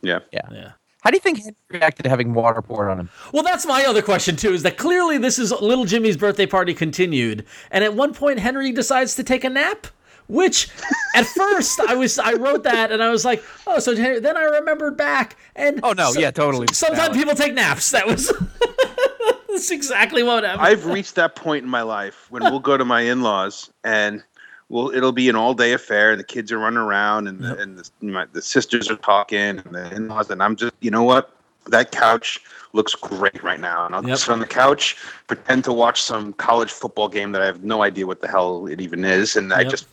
Yeah. 0.02 0.19
Yeah. 0.33 0.40
Yeah. 0.52 0.73
How 1.02 1.11
do 1.11 1.16
you 1.16 1.21
think 1.21 1.38
Henry 1.38 1.54
reacted 1.71 2.02
to 2.04 2.09
having 2.11 2.35
water 2.35 2.61
poured 2.62 2.90
on 2.90 2.99
him? 2.99 3.11
Well, 3.33 3.43
that's 3.43 3.64
my 3.66 3.85
other 3.85 4.02
question 4.02 4.37
too. 4.37 4.52
Is 4.52 4.62
that 4.64 4.76
clearly 4.76 5.19
this 5.19 5.38
is 5.38 5.52
little 5.52 5.85
Jimmy's 5.85 6.16
birthday 6.16 6.47
party 6.47 6.75
continued, 6.75 7.45
and 7.71 7.85
at 7.85 7.95
one 7.95 8.12
point 8.14 8.38
Henry 8.40 8.73
decides 8.73 9.14
to 9.16 9.23
take 9.23 9.45
a 9.45 9.50
nap. 9.50 9.87
Which, 10.26 10.69
at 11.14 11.26
first, 11.26 11.78
I 11.81 11.95
was 11.95 12.19
I 12.19 12.33
wrote 12.33 12.62
that 12.64 12.90
and 12.90 13.02
I 13.02 13.11
was 13.11 13.25
like, 13.25 13.45
oh, 13.66 13.78
so 13.78 13.95
then 13.95 14.37
I 14.37 14.43
remembered 14.45 14.97
back 14.97 15.37
and 15.54 15.81
Oh, 15.83 15.93
no, 15.93 16.12
yeah, 16.16 16.31
totally. 16.31 16.66
Sometimes 16.73 17.14
people 17.16 17.35
take 17.35 17.52
naps. 17.52 17.90
That 17.90 18.07
was 18.07 18.33
that's 19.49 19.71
exactly 19.71 20.23
what 20.23 20.45
happened. 20.45 20.66
I've 20.66 20.87
reached 20.87 21.14
that 21.16 21.37
point 21.37 21.64
in 21.64 21.71
my 21.71 21.83
life 21.83 22.26
when 22.31 22.43
we'll 22.43 22.59
go 22.61 22.76
to 22.76 22.85
my 22.85 23.02
in-laws 23.02 23.71
and 23.85 24.23
we'll 24.71 24.90
it'll 24.95 25.12
be 25.12 25.28
an 25.28 25.37
all-day 25.37 25.73
affair 25.75 26.11
and 26.12 26.19
the 26.19 26.25
kids 26.25 26.50
are 26.50 26.59
running 26.59 26.78
around 26.78 27.28
and 27.28 27.40
the, 27.40 27.57
and 27.59 27.78
the, 27.78 27.90
my, 28.00 28.25
the 28.33 28.43
sisters 28.43 28.90
are 28.90 28.97
talking 28.97 29.38
and 29.38 29.61
the 29.73 29.95
in-laws 29.95 30.31
and 30.31 30.43
I'm 30.43 30.57
just 30.57 30.73
you 30.81 30.90
know 30.90 31.02
what 31.02 31.37
that 31.69 31.93
couch 31.93 32.40
looks 32.73 32.95
great 32.95 33.43
right 33.43 33.61
now 33.61 33.87
and 33.87 33.95
I'll 33.95 34.07
Yep. 34.07 34.19
sit 34.19 34.28
on 34.31 34.40
the 34.40 34.47
couch 34.47 34.97
pretend 35.28 35.64
to 35.64 35.73
watch 35.73 36.02
some 36.02 36.33
college 36.35 36.71
football 36.73 37.09
game 37.09 37.33
that 37.33 37.43
I 37.43 37.47
have 37.47 37.62
no 37.62 37.83
idea 37.83 38.07
what 38.07 38.21
the 38.21 38.28
hell 38.28 38.66
it 38.66 38.81
even 38.81 39.04
is 39.04 39.37
and 39.37 39.52
I 39.52 39.64
just 39.64 39.87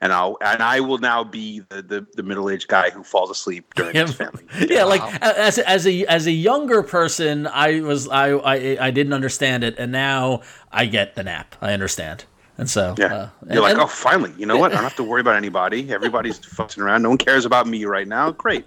and 0.00 0.12
I'll 0.12 0.36
and 0.40 0.62
I 0.62 0.80
will 0.80 0.98
now 0.98 1.24
be 1.24 1.60
the 1.68 1.82
the, 1.82 2.06
the 2.14 2.22
middle-aged 2.22 2.68
guy 2.68 2.90
who 2.90 3.02
falls 3.02 3.30
asleep 3.30 3.72
during 3.74 3.94
Yeah. 3.94 4.06
his 4.06 4.14
family. 4.14 4.44
yeah, 4.68 4.84
like 4.84 5.02
as 5.22 5.58
as 5.58 5.86
a 5.86 6.04
as 6.06 6.26
a 6.26 6.32
younger 6.32 6.82
person, 6.82 7.46
I 7.46 7.80
was 7.80 8.08
I, 8.08 8.30
I 8.32 8.86
I 8.86 8.90
didn't 8.90 9.12
understand 9.12 9.64
it, 9.64 9.74
and 9.78 9.92
now 9.92 10.42
I 10.72 10.86
get 10.86 11.14
the 11.14 11.22
nap. 11.24 11.54
I 11.60 11.72
understand, 11.72 12.24
and 12.58 12.68
so 12.70 12.94
Yeah. 12.98 13.06
uh, 13.06 13.10
You're 13.10 13.50
and- 13.52 13.60
like, 13.60 13.72
and- 13.72 13.80
oh, 13.82 13.86
finally, 13.86 14.32
you 14.38 14.46
know 14.46 14.56
what? 14.58 14.72
I 14.72 14.74
don't 14.76 14.84
have 14.84 14.96
to 14.96 15.04
worry 15.04 15.20
about 15.20 15.36
anybody. 15.36 15.92
Everybody's 15.98 16.38
fussing 16.38 16.82
around. 16.82 17.02
No 17.02 17.08
one 17.10 17.18
cares 17.18 17.44
about 17.44 17.66
me 17.66 17.84
right 17.84 18.08
now. 18.08 18.30
Great. 18.32 18.66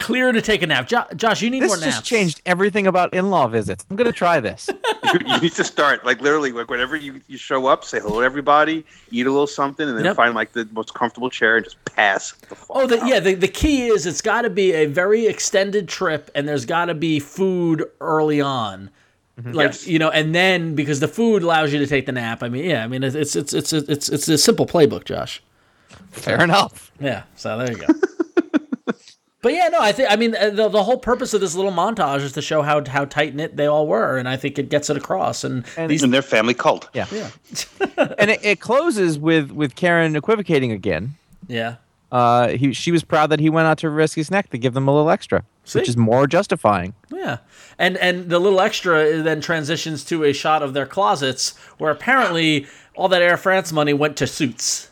Clear 0.00 0.32
to 0.32 0.42
take 0.42 0.62
a 0.62 0.66
nap. 0.66 0.88
Jo- 0.88 1.04
Josh, 1.14 1.42
you 1.42 1.50
need 1.50 1.62
This 1.62 1.68
more 1.68 1.76
just 1.78 2.04
changed 2.04 2.42
everything 2.46 2.86
about 2.88 3.14
in-law 3.14 3.46
visits. 3.48 3.86
I'm 3.88 3.96
gonna 3.96 4.10
try 4.12 4.40
this. 4.40 4.68
you, 4.68 5.20
you 5.26 5.40
need 5.40 5.52
to 5.52 5.62
start 5.64 6.04
like 6.04 6.20
literally 6.20 6.50
like 6.52 6.68
whenever 6.70 6.96
you, 6.96 7.20
you 7.28 7.36
show 7.38 7.66
up, 7.66 7.84
say 7.84 8.00
hello 8.00 8.20
to 8.20 8.24
everybody, 8.26 8.84
eat 9.10 9.26
a 9.26 9.30
little 9.30 9.46
something, 9.46 9.88
and 9.88 9.96
then 9.96 10.04
Yep. 10.06 10.16
find 10.16 10.34
like 10.34 10.52
the 10.52 10.68
most 10.72 10.94
comfortable 10.94 11.30
chair 11.30 11.56
and 11.56 11.64
just 11.64 11.82
pass. 11.84 12.32
The 12.32 12.54
fuck 12.56 12.66
Oh, 12.70 12.86
the, 12.86 13.00
out. 13.00 13.06
yeah. 13.08 13.20
The, 13.20 13.34
the 13.34 13.48
key 13.48 13.86
is 13.86 14.06
it's 14.06 14.20
got 14.20 14.42
to 14.42 14.50
be 14.50 14.72
a 14.72 14.86
very 14.86 15.26
extended 15.26 15.88
trip, 15.88 16.30
and 16.34 16.48
there's 16.48 16.64
got 16.66 16.86
to 16.86 16.94
be 16.94 17.20
food 17.20 17.84
early 18.00 18.40
on, 18.40 18.90
mm-hmm. 19.40 19.52
like 19.52 19.66
Yes. 19.68 19.86
you 19.86 19.98
know, 19.98 20.10
and 20.10 20.34
then 20.34 20.74
because 20.74 21.00
the 21.00 21.08
food 21.08 21.42
allows 21.42 21.72
you 21.72 21.78
to 21.78 21.86
take 21.86 22.06
the 22.06 22.12
nap. 22.12 22.42
I 22.42 22.48
mean, 22.48 22.64
yeah. 22.64 22.82
I 22.84 22.88
mean, 22.88 23.02
it's 23.04 23.14
it's 23.14 23.36
it's 23.36 23.52
it's 23.54 23.72
it's, 23.72 24.08
it's 24.08 24.28
a 24.28 24.38
simple 24.38 24.66
playbook, 24.66 25.04
Josh. 25.04 25.42
Fair 26.10 26.42
enough. 26.42 26.90
Yeah. 27.00 27.24
So 27.36 27.56
there 27.58 27.70
you 27.72 27.78
go. 27.78 27.86
but 29.42 29.54
yeah, 29.54 29.68
no, 29.68 29.80
I 29.80 29.92
think 29.92 30.10
I 30.10 30.16
mean 30.16 30.36
uh, 30.36 30.50
the 30.50 30.68
the 30.68 30.82
whole 30.82 30.98
purpose 30.98 31.32
of 31.32 31.40
this 31.40 31.54
little 31.54 31.72
montage 31.72 32.20
is 32.20 32.32
to 32.32 32.42
show 32.42 32.62
how 32.62 32.84
how 32.84 33.04
tight 33.04 33.34
knit 33.34 33.56
they 33.56 33.66
all 33.66 33.86
were, 33.86 34.18
and 34.18 34.28
I 34.28 34.36
think 34.36 34.58
it 34.58 34.68
gets 34.68 34.90
it 34.90 34.96
across. 34.96 35.44
And, 35.44 35.64
these 35.86 36.02
and 36.02 36.12
their 36.12 36.22
family 36.22 36.54
cult. 36.54 36.88
Yeah. 36.92 37.06
and 38.18 38.30
it, 38.30 38.44
it 38.44 38.60
closes 38.60 39.18
with 39.18 39.50
with 39.50 39.74
Karen 39.74 40.14
equivocating 40.16 40.72
again. 40.72 41.14
yeah. 41.48 41.76
Uh, 42.12 42.48
he 42.48 42.72
she 42.72 42.90
was 42.90 43.04
proud 43.04 43.30
that 43.30 43.38
he 43.38 43.48
went 43.48 43.68
out 43.68 43.78
to 43.78 43.88
risk 43.88 44.16
his 44.16 44.32
neck 44.32 44.50
to 44.50 44.58
give 44.58 44.74
them 44.74 44.88
a 44.88 44.92
little 44.92 45.10
extra, 45.10 45.44
which 45.72 45.88
is 45.88 45.96
more 45.96 46.26
justifying. 46.26 46.92
Yeah, 47.08 47.38
and 47.78 47.96
and 47.98 48.28
the 48.28 48.40
little 48.40 48.60
extra 48.60 49.22
then 49.22 49.40
transitions 49.40 50.04
to 50.06 50.24
a 50.24 50.32
shot 50.32 50.60
of 50.60 50.74
their 50.74 50.86
closets, 50.86 51.56
where 51.78 51.92
apparently 51.92 52.66
all 52.96 53.08
that 53.08 53.22
Air 53.22 53.36
France 53.36 53.70
money 53.70 53.92
went 53.92 54.16
to 54.16 54.26
suits. 54.26 54.89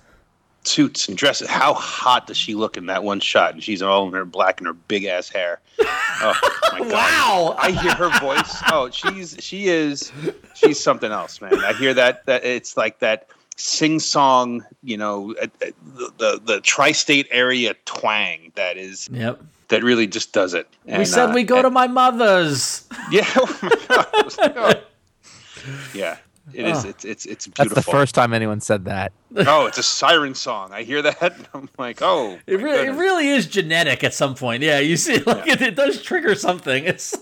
Suits 0.64 1.08
and 1.08 1.16
dresses. 1.16 1.48
How 1.48 1.72
hot 1.74 2.26
does 2.26 2.36
she 2.36 2.54
look 2.54 2.76
in 2.76 2.86
that 2.86 3.02
one 3.02 3.20
shot? 3.20 3.54
And 3.54 3.62
she's 3.62 3.80
all 3.80 4.06
in 4.08 4.12
her 4.14 4.24
black 4.24 4.60
and 4.60 4.66
her 4.66 4.74
big 4.74 5.04
ass 5.04 5.28
hair. 5.28 5.60
Oh 6.20 6.34
my 6.72 6.80
god! 6.80 6.90
Wow. 6.90 7.56
I 7.60 7.70
hear 7.70 7.94
her 7.94 8.10
voice. 8.18 8.60
Oh, 8.72 8.90
she's 8.90 9.36
she 9.38 9.68
is 9.68 10.10
she's 10.54 10.80
something 10.82 11.12
else, 11.12 11.40
man. 11.40 11.54
I 11.64 11.72
hear 11.74 11.94
that 11.94 12.26
that 12.26 12.44
it's 12.44 12.76
like 12.76 12.98
that 12.98 13.28
sing 13.56 14.00
song, 14.00 14.64
you 14.82 14.96
know, 14.96 15.32
uh, 15.40 15.46
uh, 15.62 15.70
the 15.94 16.12
the, 16.18 16.40
the 16.44 16.60
tri-state 16.62 17.28
area 17.30 17.74
twang 17.84 18.50
that 18.56 18.76
is 18.76 19.08
Yep. 19.12 19.40
that 19.68 19.84
really 19.84 20.08
just 20.08 20.32
does 20.32 20.54
it. 20.54 20.66
we 20.86 21.04
said 21.04 21.30
uh, 21.30 21.32
we 21.34 21.44
go 21.44 21.62
to 21.62 21.70
my 21.70 21.86
mother's. 21.86 22.84
yeah. 23.12 23.24
Oh 23.36 23.58
my 23.62 24.48
god. 24.54 24.82
I 25.94 26.18
was 26.48 26.56
like, 26.56 26.64
oh. 26.64 26.68
Yeah. 26.68 26.68
It 26.68 26.76
is. 26.76 26.84
It's 26.84 27.04
it's 27.04 27.26
it's 27.26 27.46
That's 27.46 27.68
beautiful. 27.68 27.82
the 27.92 27.98
first 27.98 28.14
time 28.14 28.32
anyone 28.32 28.60
said 28.60 28.84
that. 28.86 29.12
Oh, 29.36 29.66
it's 29.66 29.78
a 29.78 29.82
siren 29.82 30.34
song. 30.34 30.72
I 30.72 30.82
hear 30.82 31.02
that. 31.02 31.20
And 31.36 31.48
I'm 31.54 31.68
like, 31.78 31.98
oh. 32.02 32.38
It 32.46 32.56
my 32.58 32.62
really, 32.62 32.86
it 32.86 32.90
really 32.92 33.28
is 33.28 33.46
genetic 33.46 34.02
at 34.04 34.14
some 34.14 34.34
point. 34.34 34.62
Yeah, 34.62 34.78
you 34.78 34.96
see, 34.96 35.18
like 35.26 35.46
it, 35.46 35.60
it 35.60 35.74
does 35.76 36.02
trigger 36.02 36.34
something. 36.34 36.84
It's 36.98 37.14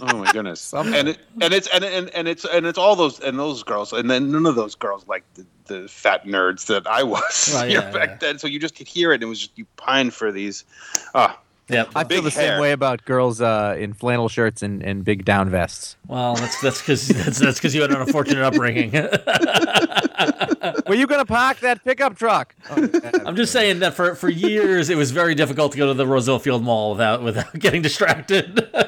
Oh 0.00 0.18
my 0.18 0.30
goodness! 0.32 0.72
and 0.74 1.08
it, 1.08 1.18
and 1.40 1.54
it's 1.54 1.68
and, 1.68 1.84
and 1.84 2.10
and 2.10 2.26
it's 2.28 2.44
and 2.44 2.66
it's 2.66 2.76
all 2.76 2.96
those 2.96 3.20
and 3.20 3.38
those 3.38 3.62
girls, 3.62 3.92
and 3.92 4.10
then 4.10 4.30
none 4.32 4.44
of 4.44 4.54
those 4.56 4.74
girls 4.74 5.06
like 5.06 5.22
the, 5.34 5.46
the 5.66 5.88
fat 5.88 6.24
nerds 6.24 6.66
that 6.66 6.86
I 6.86 7.04
was 7.04 7.50
Well, 7.54 7.66
you 7.68 7.74
know, 7.78 7.84
yeah, 7.84 7.90
back 7.92 8.08
yeah. 8.10 8.16
then. 8.20 8.38
So 8.38 8.46
you 8.48 8.58
just 8.58 8.74
could 8.74 8.88
hear 8.88 9.12
it. 9.12 9.16
and 9.16 9.22
It 9.22 9.26
was 9.26 9.38
just 9.38 9.56
you 9.56 9.66
pine 9.76 10.10
for 10.10 10.32
these. 10.32 10.64
Ah, 11.14 11.38
yep. 11.68 11.88
I 11.94 12.04
feel 12.04 12.18
Big 12.18 12.24
the 12.24 12.30
same 12.30 12.60
way 12.60 12.72
about 12.72 13.04
girls 13.04 13.40
uh, 13.40 13.76
in 13.78 13.92
flannel 13.94 14.28
shirts 14.28 14.62
and, 14.62 14.82
and 14.82 15.04
big 15.04 15.24
down 15.24 15.48
vests. 15.50 15.96
Well, 16.06 16.34
that's 16.36 16.60
that's 16.60 16.80
because 16.80 17.08
that's 17.08 17.38
that's 17.38 17.58
because 17.58 17.74
you 17.74 17.82
had 17.82 17.90
an 17.90 18.00
unfortunate 18.00 18.42
upbringing. 18.44 18.90
Were 20.86 20.94
you 20.94 21.06
gonna 21.06 21.24
park 21.24 21.60
that 21.60 21.82
pickup 21.84 22.16
truck? 22.16 22.54
Oh, 22.70 22.88
I'm 23.26 23.36
just 23.36 23.52
saying 23.52 23.78
that 23.80 23.94
for 23.94 24.14
for 24.14 24.28
years 24.28 24.90
it 24.90 24.96
was 24.96 25.10
very 25.10 25.34
difficult 25.34 25.72
to 25.72 25.78
go 25.78 25.86
to 25.88 25.94
the 25.94 26.06
Roosevelt 26.06 26.42
Field 26.42 26.62
Mall 26.62 26.92
without 26.92 27.22
without 27.22 27.52
getting 27.58 27.82
distracted. 27.82 28.68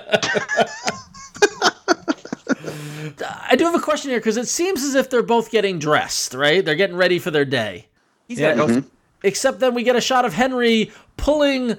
I 3.49 3.54
do 3.56 3.64
have 3.64 3.75
a 3.75 3.80
question 3.80 4.11
here 4.11 4.18
because 4.21 4.37
it 4.37 4.49
seems 4.49 4.83
as 4.83 4.95
if 4.95 5.09
they're 5.09 5.23
both 5.23 5.50
getting 5.50 5.78
dressed, 5.78 6.35
right? 6.35 6.64
They're 6.64 6.75
getting 6.75 6.97
ready 6.97 7.18
for 7.18 7.30
their 7.30 7.45
day. 7.45 7.87
He's 8.28 8.38
Yeah. 8.40 8.54
gotta 8.54 8.80
go- 8.80 8.87
Except 9.23 9.61
then 9.61 9.75
we 9.75 9.83
get 9.83 9.97
a 9.97 10.00
shot 10.00 10.25
of 10.25 10.35
Henry 10.35 10.92
pulling 11.16 11.76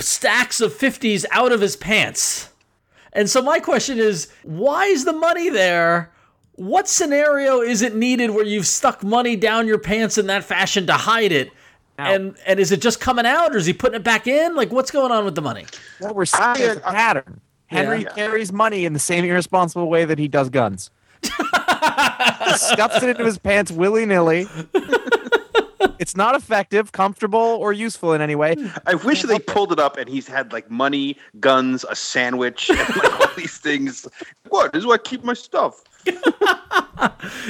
stacks 0.00 0.60
of 0.60 0.72
50s 0.72 1.24
out 1.30 1.52
of 1.52 1.60
his 1.60 1.76
pants. 1.76 2.50
And 3.12 3.30
so 3.30 3.40
my 3.42 3.60
question 3.60 3.98
is, 3.98 4.28
why 4.42 4.86
is 4.86 5.04
the 5.04 5.12
money 5.12 5.48
there? 5.48 6.10
What 6.56 6.88
scenario 6.88 7.60
is 7.60 7.82
it 7.82 7.94
needed 7.94 8.30
where 8.30 8.44
you've 8.44 8.66
stuck 8.66 9.02
money 9.04 9.36
down 9.36 9.66
your 9.66 9.78
pants 9.78 10.18
in 10.18 10.26
that 10.28 10.44
fashion 10.44 10.86
to 10.86 10.94
hide 10.94 11.32
it? 11.32 11.50
And 11.96 12.34
and 12.44 12.58
is 12.58 12.72
it 12.72 12.80
just 12.80 13.00
coming 13.00 13.24
out 13.24 13.54
or 13.54 13.58
is 13.58 13.66
he 13.66 13.72
putting 13.72 13.94
it 13.96 14.02
back 14.02 14.26
in? 14.26 14.56
Like 14.56 14.72
what's 14.72 14.90
going 14.90 15.12
on 15.12 15.24
with 15.24 15.36
the 15.36 15.42
money? 15.42 15.64
What 16.00 16.16
we're 16.16 16.24
seeing 16.26 16.56
is 16.56 16.76
a 16.78 16.88
uh, 16.88 16.92
pattern. 16.92 17.40
Henry 17.66 18.02
Yeah. 18.02 18.12
carries 18.14 18.52
money 18.52 18.84
in 18.84 18.92
the 18.94 18.98
same 18.98 19.24
irresponsible 19.24 19.88
way 19.88 20.04
that 20.04 20.18
he 20.18 20.26
does 20.26 20.48
guns. 20.50 20.90
Stuffs 21.22 23.02
it 23.02 23.10
into 23.10 23.24
his 23.24 23.38
pants 23.38 23.70
willy 23.70 24.06
nilly. 24.06 24.48
It's 26.00 26.16
not 26.16 26.34
effective, 26.34 26.92
comfortable, 26.92 27.38
or 27.38 27.72
useful 27.72 28.12
in 28.12 28.20
any 28.20 28.34
way. 28.34 28.56
I 28.86 28.94
wish 28.94 29.22
they 29.22 29.38
pulled 29.38 29.72
it 29.72 29.78
up 29.78 29.96
and 29.96 30.08
he's 30.08 30.26
had 30.26 30.52
like 30.52 30.70
money, 30.70 31.16
guns, 31.40 31.84
a 31.88 31.94
sandwich, 31.94 32.68
and 32.68 32.78
like 32.96 33.20
all 33.20 33.30
these 33.36 33.58
things. 33.58 34.06
What? 34.48 34.72
This 34.72 34.80
is 34.80 34.86
where 34.86 34.96
I 34.96 34.98
keep 34.98 35.24
my 35.24 35.34
stuff. 35.34 35.82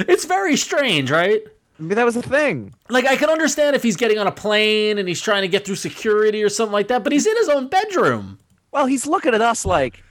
It's 0.08 0.24
very 0.24 0.56
strange, 0.56 1.10
right? 1.10 1.42
I 1.78 1.82
mean, 1.82 1.96
that 1.96 2.04
was 2.04 2.16
a 2.16 2.22
thing. 2.22 2.72
Like 2.88 3.06
I 3.06 3.16
can 3.16 3.28
understand 3.28 3.74
if 3.74 3.82
he's 3.82 3.96
getting 3.96 4.18
on 4.18 4.26
a 4.26 4.32
plane 4.32 4.98
and 4.98 5.08
he's 5.08 5.20
trying 5.20 5.42
to 5.42 5.48
get 5.48 5.64
through 5.66 5.74
security 5.76 6.42
or 6.42 6.48
something 6.48 6.72
like 6.72 6.88
that, 6.88 7.02
but 7.02 7.12
he's 7.12 7.26
in 7.26 7.36
his 7.36 7.48
own 7.48 7.68
bedroom. 7.68 8.38
Well, 8.72 8.86
he's 8.86 9.06
looking 9.06 9.34
at 9.34 9.40
us 9.40 9.64
like 9.66 10.02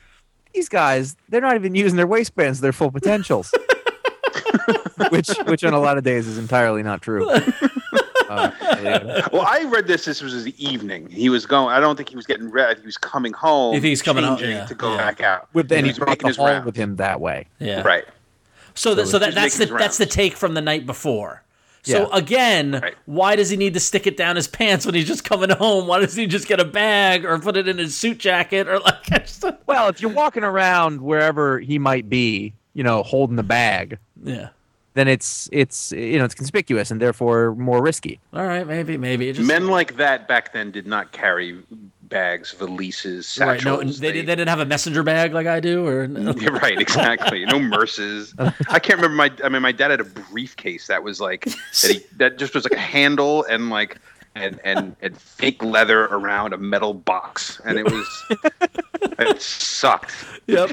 these 0.54 0.70
guys. 0.70 1.16
They're 1.30 1.42
not 1.42 1.56
even 1.56 1.74
using 1.76 1.96
their 1.98 2.08
waistbands 2.08 2.60
to 2.60 2.62
their 2.64 2.74
full 2.74 2.92
potentials. 2.92 3.54
which, 5.10 5.30
which 5.46 5.64
on 5.64 5.74
a 5.74 5.80
lot 5.80 5.98
of 5.98 6.04
days 6.04 6.28
is 6.28 6.38
entirely 6.38 6.84
not 6.84 7.02
true. 7.02 7.30
Uh, 8.40 8.52
yeah. 8.84 9.28
Well, 9.32 9.46
I 9.48 9.64
read 9.66 9.88
this. 9.88 10.06
This 10.06 10.22
was 10.22 10.34
his 10.34 10.48
evening. 10.60 11.10
He 11.10 11.30
was 11.30 11.46
going. 11.46 11.74
I 11.74 11.80
don't 11.80 11.96
think 11.96 12.10
he 12.10 12.16
was 12.16 12.26
getting 12.26 12.50
ready. 12.50 12.80
He 12.80 12.86
was 12.86 12.98
coming 12.98 13.34
home. 13.34 13.74
You 13.76 13.82
think 13.82 13.90
he's 13.90 14.02
coming 14.02 14.24
home? 14.24 14.40
Yeah, 14.40 14.66
to 14.66 14.76
go 14.76 14.92
yeah. 14.92 14.98
back 14.98 15.22
out. 15.22 15.48
With 15.54 15.72
and 15.72 15.86
he 15.86 15.92
was 15.92 16.00
brought 16.00 16.10
making 16.10 16.24
the 16.24 16.28
his 16.30 16.38
hall 16.38 16.62
with 16.64 16.76
him 16.76 16.96
that 16.98 17.20
way. 17.22 17.48
Yeah. 17.60 17.82
Right. 17.82 18.06
So, 18.76 18.96
that, 18.96 19.08
so 19.08 19.20
that, 19.20 19.36
that's 19.36 19.58
the 19.58 19.66
that's 19.68 19.98
the 19.98 20.06
take 20.08 20.34
from 20.36 20.54
the 20.56 20.62
night 20.62 20.86
before. 20.86 21.44
So 21.84 22.08
Yeah. 22.10 22.18
again, 22.18 22.80
Right. 22.82 22.96
why 23.06 23.36
does 23.36 23.50
he 23.50 23.58
need 23.58 23.74
to 23.76 23.80
stick 23.80 24.08
it 24.08 24.16
down 24.18 24.36
his 24.38 24.48
pants 24.48 24.86
when 24.86 24.96
he's 24.96 25.06
just 25.06 25.24
coming 25.26 25.50
home? 25.50 25.86
Why 25.86 26.00
doesn't 26.00 26.20
he 26.20 26.28
just 26.28 26.48
get 26.48 26.60
a 26.62 26.66
bag 26.66 27.26
or 27.26 27.38
put 27.40 27.58
it 27.58 27.68
in 27.68 27.78
his 27.78 27.96
suit 27.96 28.18
jacket 28.20 28.68
or 28.70 28.80
like? 28.80 29.12
I 29.12 29.18
just- 29.26 29.44
Well, 29.68 29.90
if 29.90 30.02
you're 30.02 30.12
walking 30.12 30.44
around 30.44 31.02
wherever 31.02 31.60
he 31.60 31.78
might 31.78 32.10
be, 32.10 32.54
you 32.74 32.84
know, 32.84 33.04
holding 33.04 33.36
the 33.36 33.44
bag, 33.44 33.98
yeah. 34.24 34.50
Then 34.94 35.08
it's 35.08 35.50
it's 35.52 35.92
you 35.92 36.18
know 36.18 36.26
it's 36.26 36.36
conspicuous 36.36 36.92
and 36.92 37.02
therefore 37.02 37.56
more 37.56 37.82
risky. 37.82 38.20
All 38.34 38.46
right, 38.46 38.66
maybe, 38.66 38.98
maybe 38.98 39.32
just 39.34 39.48
Men 39.48 39.68
like 39.68 39.98
that 39.98 40.28
back 40.28 40.54
then 40.54 40.72
did 40.72 40.88
not 40.88 41.12
carry 41.12 41.64
bags, 42.04 42.54
valises, 42.54 43.40
right. 43.40 43.64
No, 43.66 43.84
they, 43.84 44.12
they 44.12 44.22
didn't 44.22 44.48
have 44.48 44.60
a 44.60 44.66
messenger 44.66 45.02
bag 45.02 45.34
like 45.34 45.48
I 45.48 45.60
do, 45.60 45.86
or 45.88 46.06
Yeah, 46.34 46.50
right, 46.50 46.80
exactly. 46.80 47.46
No 47.46 47.60
merces. 47.60 48.36
I 48.40 48.80
can't 48.80 49.02
remember 49.02 49.16
my. 49.16 49.32
I 49.44 49.50
mean, 49.50 49.62
my 49.62 49.72
dad 49.72 49.92
had 49.92 50.00
a 50.00 50.06
briefcase 50.06 50.88
that 50.88 51.04
was 51.04 51.20
like 51.20 51.46
that, 51.46 51.92
he, 51.92 52.02
that 52.18 52.38
just 52.38 52.54
was 52.54 52.64
like 52.64 52.74
a 52.74 52.80
handle 52.80 53.44
and 53.46 53.70
like 53.70 53.98
and 54.36 54.60
and 54.64 54.96
and 55.02 55.18
fake 55.18 55.64
leather 55.64 56.06
around 56.06 56.54
a 56.54 56.58
metal 56.58 56.94
box, 56.94 57.60
and 57.66 57.78
it 57.78 57.86
was 57.86 58.24
it 59.02 59.42
sucked. 59.42 60.14
Yep. 60.48 60.72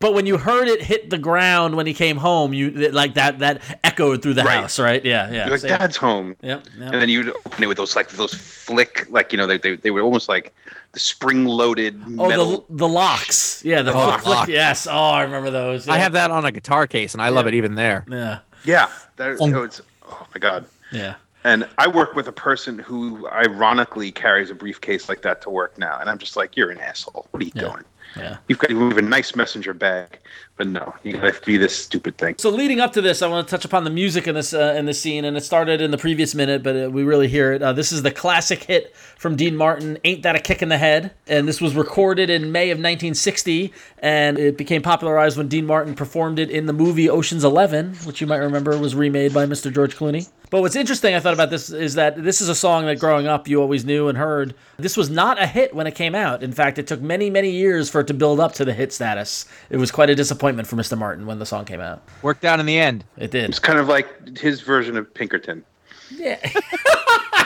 But 0.00 0.14
when 0.14 0.26
you 0.26 0.38
heard 0.38 0.68
it 0.68 0.80
hit 0.80 1.10
the 1.10 1.18
ground 1.18 1.74
when 1.74 1.86
he 1.86 1.92
came 1.94 2.18
home, 2.18 2.54
you 2.54 2.70
like 2.92 3.14
that 3.14 3.40
that 3.40 3.60
echoed 3.82 4.22
through 4.22 4.34
the 4.34 4.44
Right. 4.44 4.60
house, 4.60 4.78
right? 4.78 5.04
Yeah, 5.04 5.28
yeah. 5.30 5.42
You're 5.46 5.50
like, 5.52 5.60
So- 5.60 5.68
Dad's 5.68 5.96
home. 5.96 6.36
Yep, 6.40 6.66
yep. 6.78 6.92
And 6.92 7.02
then 7.02 7.08
you'd 7.08 7.30
open 7.30 7.64
it 7.64 7.66
with 7.66 7.76
those 7.78 7.96
like 7.96 8.08
those 8.10 8.32
flick, 8.32 9.06
like 9.10 9.32
you 9.32 9.38
know, 9.38 9.46
they 9.48 9.58
they, 9.58 9.74
they 9.76 9.90
were 9.90 10.02
almost 10.02 10.28
like 10.28 10.54
the 10.92 11.00
spring-loaded 11.00 12.00
Oh, 12.18 12.28
metal. 12.28 12.64
the 12.68 12.76
the 12.76 12.88
locks. 12.88 13.64
Yeah, 13.64 13.82
the, 13.82 13.92
Oh, 13.92 14.10
flick, 14.10 14.20
flick. 14.22 14.36
lock. 14.36 14.48
Yes. 14.48 14.86
Oh, 14.86 14.92
I 14.96 15.22
remember 15.22 15.50
those. 15.50 15.88
I 15.88 15.98
have 15.98 16.12
that 16.12 16.30
on 16.30 16.44
a 16.44 16.52
guitar 16.52 16.86
case, 16.86 17.12
and 17.14 17.20
I 17.22 17.30
love 17.30 17.46
it 17.48 17.54
even 17.54 17.74
there. 17.74 18.04
Yeah, 18.08 18.38
yeah, 18.64 18.88
that, 19.16 19.36
oh, 19.40 19.46
it 19.46 19.52
was. 19.54 19.82
Oh 20.08 20.26
my 20.34 20.38
god. 20.38 20.64
yeah. 20.92 21.14
And 21.44 21.66
I 21.78 21.86
work 21.88 22.14
with 22.14 22.26
a 22.28 22.32
person 22.32 22.78
who 22.78 23.28
ironically 23.28 24.10
carries 24.10 24.50
a 24.50 24.54
briefcase 24.54 25.08
like 25.08 25.22
that 25.22 25.40
to 25.42 25.50
work 25.50 25.78
now, 25.78 25.98
and 26.00 26.10
I'm 26.10 26.18
just 26.18 26.36
like, 26.36 26.56
you're 26.56 26.70
an 26.70 26.78
asshole. 26.80 27.26
What 27.30 27.42
are 27.42 27.46
you 27.46 27.52
Yeah. 27.54 27.62
doing? 27.62 27.84
Yeah. 28.16 28.36
You've 28.48 28.58
got 28.58 28.70
you 28.70 28.88
have 28.88 28.96
a 28.96 29.02
nice 29.02 29.36
messenger 29.36 29.74
bag, 29.74 30.18
but 30.56 30.66
no, 30.66 30.94
you 31.04 31.12
gotta 31.12 31.34
be 31.44 31.58
this 31.58 31.76
stupid 31.76 32.16
thing. 32.16 32.36
So 32.38 32.48
leading 32.48 32.80
up 32.80 32.94
to 32.94 33.02
this, 33.02 33.20
I 33.20 33.28
want 33.28 33.46
to 33.46 33.50
touch 33.50 33.66
upon 33.66 33.84
the 33.84 33.90
music 33.90 34.26
in 34.26 34.34
this 34.34 34.54
uh, 34.54 34.74
in 34.78 34.86
this 34.86 34.98
scene, 35.00 35.26
and 35.26 35.36
it 35.36 35.44
started 35.44 35.82
in 35.82 35.90
the 35.90 35.98
previous 35.98 36.34
minute, 36.34 36.62
but 36.62 36.74
uh, 36.86 36.90
we 36.90 37.02
really 37.04 37.28
hear 37.28 37.52
it. 37.52 37.62
Uh, 37.62 37.74
this 37.74 37.92
is 37.92 38.02
the 38.02 38.10
classic 38.10 38.64
hit 38.64 38.96
from 39.18 39.36
Dean 39.36 39.54
Martin, 39.56 39.98
"Ain't 40.04 40.22
That 40.22 40.34
a 40.36 40.38
Kick 40.40 40.62
in 40.62 40.70
the 40.70 40.78
Head," 40.78 41.12
and 41.26 41.46
this 41.46 41.60
was 41.60 41.74
recorded 41.76 42.30
in 42.30 42.50
May 42.50 42.70
of 42.70 42.78
1960, 42.78 43.74
and 43.98 44.38
it 44.38 44.56
became 44.56 44.80
popularized 44.80 45.36
when 45.36 45.48
Dean 45.48 45.66
Martin 45.66 45.94
performed 45.94 46.38
it 46.38 46.50
in 46.50 46.64
the 46.64 46.72
movie 46.72 47.10
Ocean's 47.10 47.44
Eleven, 47.44 47.94
which 48.04 48.22
you 48.22 48.26
might 48.26 48.38
remember 48.38 48.76
was 48.78 48.94
remade 48.94 49.34
by 49.34 49.44
Mr. 49.44 49.72
George 49.72 49.94
Clooney. 49.96 50.30
But 50.50 50.62
what's 50.62 50.76
interesting, 50.76 51.14
I 51.14 51.20
thought 51.20 51.34
about 51.34 51.50
this, 51.50 51.70
is 51.70 51.94
that 51.94 52.22
this 52.22 52.40
is 52.40 52.48
a 52.48 52.54
song 52.54 52.86
that 52.86 52.98
growing 52.98 53.26
up 53.26 53.48
you 53.48 53.60
always 53.60 53.84
knew 53.84 54.08
and 54.08 54.16
heard. 54.16 54.54
This 54.78 54.96
was 54.96 55.10
not 55.10 55.40
a 55.40 55.46
hit 55.46 55.74
when 55.74 55.86
it 55.86 55.94
came 55.94 56.14
out. 56.14 56.42
In 56.42 56.52
fact, 56.52 56.78
it 56.78 56.86
took 56.86 57.00
many, 57.02 57.28
many 57.28 57.50
years 57.50 57.90
for 57.90 58.00
it 58.00 58.06
to 58.06 58.14
build 58.14 58.40
up 58.40 58.52
to 58.54 58.64
the 58.64 58.72
hit 58.72 58.92
status. 58.92 59.44
It 59.68 59.76
was 59.76 59.90
quite 59.90 60.08
a 60.08 60.14
disappointment 60.14 60.66
for 60.66 60.76
Mr. 60.76 60.96
Martin 60.96 61.26
when 61.26 61.38
the 61.38 61.46
song 61.46 61.64
came 61.66 61.80
out. 61.80 62.02
Worked 62.22 62.44
out 62.44 62.60
in 62.60 62.66
the 62.66 62.78
end. 62.78 63.04
It 63.18 63.30
did. 63.30 63.50
It's 63.50 63.58
kind 63.58 63.78
of 63.78 63.88
like 63.88 64.38
his 64.38 64.62
version 64.62 64.96
of 64.96 65.12
Pinkerton. 65.12 65.64
Yeah. 66.10 66.38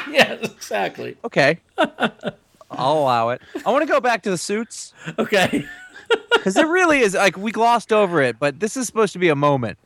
yes, 0.08 0.38
exactly. 0.44 1.16
Okay, 1.24 1.58
I'll 2.70 2.98
allow 2.98 3.30
it. 3.30 3.42
I 3.66 3.70
want 3.72 3.82
to 3.82 3.92
go 3.92 4.00
back 4.00 4.22
to 4.22 4.30
the 4.30 4.38
suits 4.38 4.94
Okay. 5.18 5.66
because 6.34 6.56
it 6.56 6.66
really 6.66 7.00
is 7.00 7.14
like 7.14 7.36
we 7.36 7.50
glossed 7.50 7.92
over 7.92 8.22
it, 8.22 8.38
but 8.38 8.60
this 8.60 8.76
is 8.76 8.86
supposed 8.86 9.12
to 9.14 9.18
be 9.18 9.28
a 9.28 9.36
moment, 9.36 9.78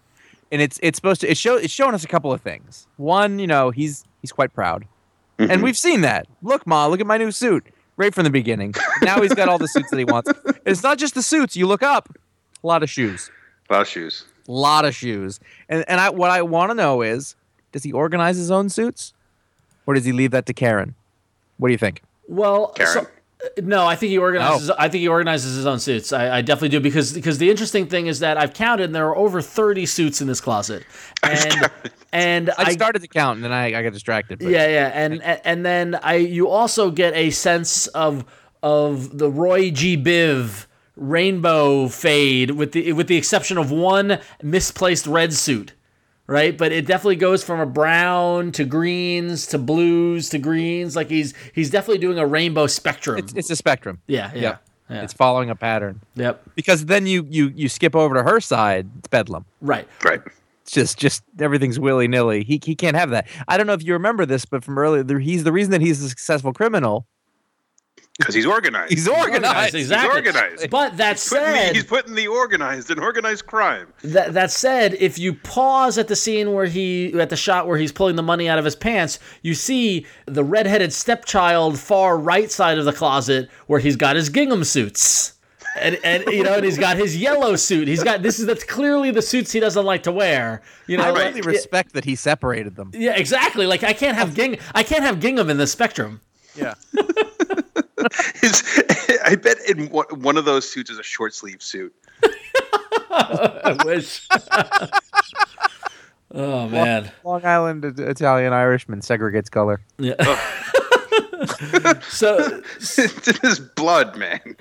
and 0.51 0.63
it's 0.63 0.79
it's 0.83 0.97
supposed 0.97 1.21
to 1.23 1.31
it 1.31 1.37
show 1.37 1.57
it's 1.57 1.73
showing 1.73 1.95
us 1.95 2.05
a 2.05 2.09
couple 2.09 2.33
of 2.33 2.41
things. 2.41 2.87
One, 2.97 3.39
you 3.39 3.47
know, 3.47 3.71
he's 3.71 4.05
he's 4.21 4.33
quite 4.33 4.53
proud, 4.53 4.87
and 5.39 5.51
mm-hmm. 5.51 5.63
we've 5.63 5.77
seen 5.77 6.03
that. 6.03 6.27
Look, 6.43 6.67
ma, 6.67 6.87
look 6.87 7.01
at 7.01 7.07
my 7.07 7.19
new 7.19 7.31
suit. 7.31 7.67
Right 7.99 8.15
from 8.15 8.25
the 8.25 8.31
beginning. 8.31 8.75
Now 9.01 9.23
he's 9.23 9.33
got 9.33 9.49
all 9.49 9.57
the 9.57 9.69
suits 9.69 9.89
that 9.91 9.99
he 9.99 10.05
wants. 10.05 10.29
And 10.29 10.59
it's 10.67 10.83
not 10.83 10.99
just 10.99 11.15
the 11.15 11.23
suits. 11.23 11.57
You 11.57 11.67
look 11.67 11.83
up, 11.83 12.15
a 12.63 12.67
lot 12.67 12.83
of 12.83 12.91
shoes. 12.91 13.31
A 13.71 13.73
lot 13.73 13.83
of 13.83 13.89
shoes. 13.89 14.27
A 14.47 14.53
lot 14.53 14.85
of 14.85 14.95
shoes. 14.95 15.41
And 15.69 15.83
and 15.89 15.99
I 15.99 16.11
what 16.11 16.31
I 16.31 16.43
want 16.43 16.71
to 16.71 16.75
know 16.75 17.01
is, 17.01 17.37
does 17.73 17.85
he 17.85 17.93
organize 17.93 18.37
his 18.37 18.51
own 18.51 18.69
suits, 18.69 19.15
or 19.87 19.95
does 19.95 20.05
he 20.05 20.13
leave 20.13 20.31
that 20.33 20.45
to 20.47 20.53
Karen? 20.53 20.95
What 21.57 21.69
do 21.69 21.73
you 21.73 21.79
think? 21.79 22.03
Well, 22.29 22.69
Karen. 22.69 22.93
so- 22.93 23.11
no, 23.63 23.87
I 23.87 23.97
think 23.97 24.11
he 24.11 24.19
organizes. 24.19 24.71
Oh. 24.71 24.75
I 24.79 24.89
think 24.89 25.01
he 25.03 25.09
organizes 25.09 25.57
his 25.57 25.67
own 25.67 25.79
suits. 25.79 26.13
I, 26.13 26.39
I 26.39 26.43
definitely 26.43 26.71
do 26.71 26.81
because 26.81 27.13
because 27.13 27.39
the 27.39 27.51
interesting 27.51 27.87
thing 27.87 28.07
is 28.07 28.21
that 28.21 28.37
I've 28.37 28.55
counted 28.55 28.85
and 28.85 28.95
there 28.95 29.07
are 29.07 29.17
over 29.17 29.41
thirty 29.41 29.87
suits 29.87 30.21
in 30.21 30.27
this 30.27 30.41
closet, 30.41 30.85
and 31.23 31.71
and 32.13 32.51
I, 32.57 32.73
started 32.73 33.03
to 33.03 33.09
count 33.09 33.37
and 33.37 33.45
then 33.45 33.53
I, 33.53 33.79
I 33.79 33.83
got 33.83 33.93
distracted. 33.93 34.39
But 34.39 34.49
Yeah, 34.49 34.69
yeah, 34.69 34.91
and 34.95 35.23
and 35.23 35.65
then 35.65 35.95
I 35.97 36.17
you 36.17 36.49
also 36.49 36.91
get 36.91 37.15
a 37.15 37.31
sense 37.31 37.87
of 37.89 38.25
of 38.63 39.19
the 39.19 39.31
Roy 39.31 39.71
G. 39.71 39.97
Biv 39.97 40.67
rainbow 40.97 41.89
fade 41.89 42.53
with 42.53 42.73
the 42.73 42.93
with 42.95 43.07
the 43.07 43.17
exception 43.17 43.59
of 43.59 43.71
one 43.71 44.19
misplaced 44.43 45.07
red 45.07 45.33
suit. 45.33 45.75
Right, 46.29 46.59
but 46.59 46.73
it 46.73 46.87
definitely 46.87 47.17
goes 47.17 47.45
from 47.45 47.61
a 47.61 47.67
brown 47.67 48.51
to 48.53 48.65
greens 48.65 49.47
to 49.49 49.59
blues 49.59 50.29
to 50.31 50.39
greens. 50.39 50.97
Like 50.97 51.09
he's 51.09 51.35
he's 51.55 51.71
definitely 51.71 51.99
doing 51.99 52.19
a 52.19 52.27
rainbow 52.27 52.67
spectrum. 52.67 53.19
it's, 53.19 53.33
it's 53.35 53.51
a 53.51 53.55
spectrum. 53.57 54.01
yeah, 54.09 54.33
yeah, 54.35 54.41
Yep. 54.41 54.63
yeah. 54.91 55.03
It's 55.03 55.13
following 55.13 55.51
a 55.51 55.55
pattern. 55.55 56.01
yep. 56.17 56.43
Because 56.57 56.87
then 56.87 57.07
you 57.07 57.27
you 57.31 57.53
you 57.55 57.69
skip 57.69 57.95
over 57.95 58.15
to 58.17 58.25
her 58.25 58.41
side. 58.41 58.89
It's 58.99 59.07
bedlam. 59.09 59.45
Right. 59.61 59.87
Right. 60.05 60.21
It's 60.63 60.73
just 60.73 60.99
just 60.99 61.23
everything's 61.39 61.79
willy 61.79 62.09
nilly. 62.09 62.43
He 62.43 62.61
he 62.65 62.75
can't 62.75 62.97
have 62.97 63.11
that. 63.11 63.29
I 63.47 63.57
don't 63.57 63.69
know 63.69 63.73
if 63.75 63.85
you 63.85 63.93
remember 63.93 64.27
this, 64.27 64.45
but 64.45 64.65
from 64.65 64.79
earlier, 64.79 65.21
he's 65.21 65.45
the 65.45 65.53
reason 65.53 65.71
that 65.71 65.81
he's 65.81 66.03
a 66.03 66.09
successful 66.09 66.53
criminal. 66.53 67.07
Because 68.19 68.35
he's 68.35 68.47
organized. 68.47 68.93
He's 68.95 69.07
organized. 69.09 69.75
exactly. 69.75 70.17
organized. 70.17 70.71
But 70.71 70.97
that 70.97 71.17
Putting 71.29 71.45
the- 71.45 71.59
said, 71.59 71.75
he's 71.75 71.85
putting 71.85 72.15
the 72.15 72.29
organized 72.29 72.91
in 72.91 72.99
organized 72.99 73.45
crime. 73.47 73.89
That, 74.03 74.33
that 74.33 74.51
said, 74.51 74.95
if 74.95 75.19
you 75.19 75.35
pause 75.35 75.99
at 75.99 76.09
the 76.09 76.17
scene 76.17 76.55
where 76.55 76.65
he, 76.65 77.13
at 77.21 77.29
the 77.29 77.37
shot 77.37 77.67
where 77.67 77.77
he's 77.77 77.93
pulling 77.93 78.17
the 78.17 78.23
money 78.23 78.49
out 78.49 78.59
of 78.59 78.65
his 78.65 78.75
pants, 78.75 79.19
you 79.43 79.53
see 79.55 80.07
the 80.25 80.43
redheaded 80.43 80.95
stepchild 80.95 81.79
far 81.79 82.17
right 82.17 82.51
side 82.51 82.79
of 82.79 82.87
the 82.87 82.93
closet 82.93 83.51
where 83.67 83.81
he's 83.81 83.97
got 83.97 84.17
his 84.17 84.31
gingham 84.31 84.65
suits. 84.65 85.35
And, 85.79 85.99
and 86.03 86.25
you 86.29 86.43
know, 86.43 86.55
and 86.55 86.65
he's 86.65 86.79
got 86.79 86.97
his 86.97 87.19
yellow 87.19 87.55
suit. 87.55 87.87
He's 87.87 88.03
got 88.03 88.23
this 88.23 88.41
is 88.41 88.47
that's 88.47 88.65
clearly 88.65 89.11
the 89.11 89.21
suits 89.21 89.53
he 89.53 89.61
doesn't 89.61 89.85
like 89.85 90.05
to 90.05 90.13
wear. 90.13 90.63
You 90.87 90.97
know, 90.97 91.05
I 91.05 91.11
like- 91.11 91.35
really 91.35 91.43
respect 91.43 91.93
that 91.93 92.07
he 92.07 92.15
separated 92.17 92.77
them. 92.77 92.93
yeah, 92.95 93.15
exactly. 93.15 93.67
Like 93.67 93.85
I 93.85 93.93
can't 93.93 94.17
have 94.17 94.35
ging, 94.35 94.57
I 94.75 94.83
can't 94.83 95.03
have 95.03 95.21
gingham 95.21 95.51
in 95.51 95.59
the 95.59 95.67
spectrum. 95.67 96.23
Yeah. 96.55 96.73
His, 98.41 98.63
I 99.25 99.37
bet 99.37 99.59
in 99.69 99.89
one, 99.91 100.07
one 100.21 100.37
of 100.37 100.45
those 100.45 100.71
suits 100.71 100.91
is 100.91 100.99
a 100.99 101.03
short 101.03 101.35
sleeve 101.35 101.63
suit. 101.63 101.95
I 103.11 103.77
wish. 103.85 104.27
oh 106.33 106.69
man. 106.69 107.11
Long 107.25 107.45
Island 107.45 107.85
uh, 107.85 108.09
Italian 108.09 108.53
Irishman 108.53 109.01
segregates 109.01 109.51
color. 109.51 109.81
Yeah. 109.99 110.15
so 112.09 112.63
it's 112.77 113.41
his 113.41 113.61
blood, 113.61 114.17
man. 114.17 114.57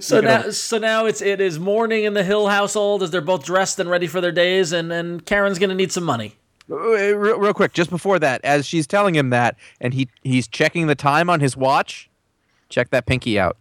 So 0.00 0.20
now, 0.20 0.50
so 0.50 0.78
now 0.78 1.06
it's 1.06 1.22
it 1.22 1.40
is 1.40 1.58
morning 1.58 2.04
in 2.04 2.14
the 2.14 2.24
Hill 2.24 2.48
household 2.48 3.02
as 3.02 3.10
they're 3.10 3.20
both 3.20 3.44
dressed 3.44 3.78
and 3.78 3.90
ready 3.90 4.06
for 4.06 4.20
their 4.20 4.32
days, 4.32 4.72
and 4.72 4.92
and 4.92 5.24
Karen's 5.24 5.58
gonna 5.58 5.74
need 5.74 5.92
some 5.92 6.04
money. 6.04 6.36
Uh, 6.70 6.76
Real, 6.76 7.38
real 7.38 7.54
quick, 7.54 7.72
just 7.72 7.90
before 7.90 8.18
that, 8.18 8.40
as 8.44 8.66
she's 8.66 8.86
telling 8.86 9.14
him 9.14 9.30
that, 9.30 9.56
and 9.80 9.92
he 9.94 10.08
he's 10.22 10.46
checking 10.46 10.86
the 10.86 10.94
time 10.94 11.28
on 11.28 11.40
his 11.40 11.56
watch. 11.56 12.08
Check 12.68 12.90
that 12.90 13.06
pinky 13.06 13.38
out. 13.38 13.56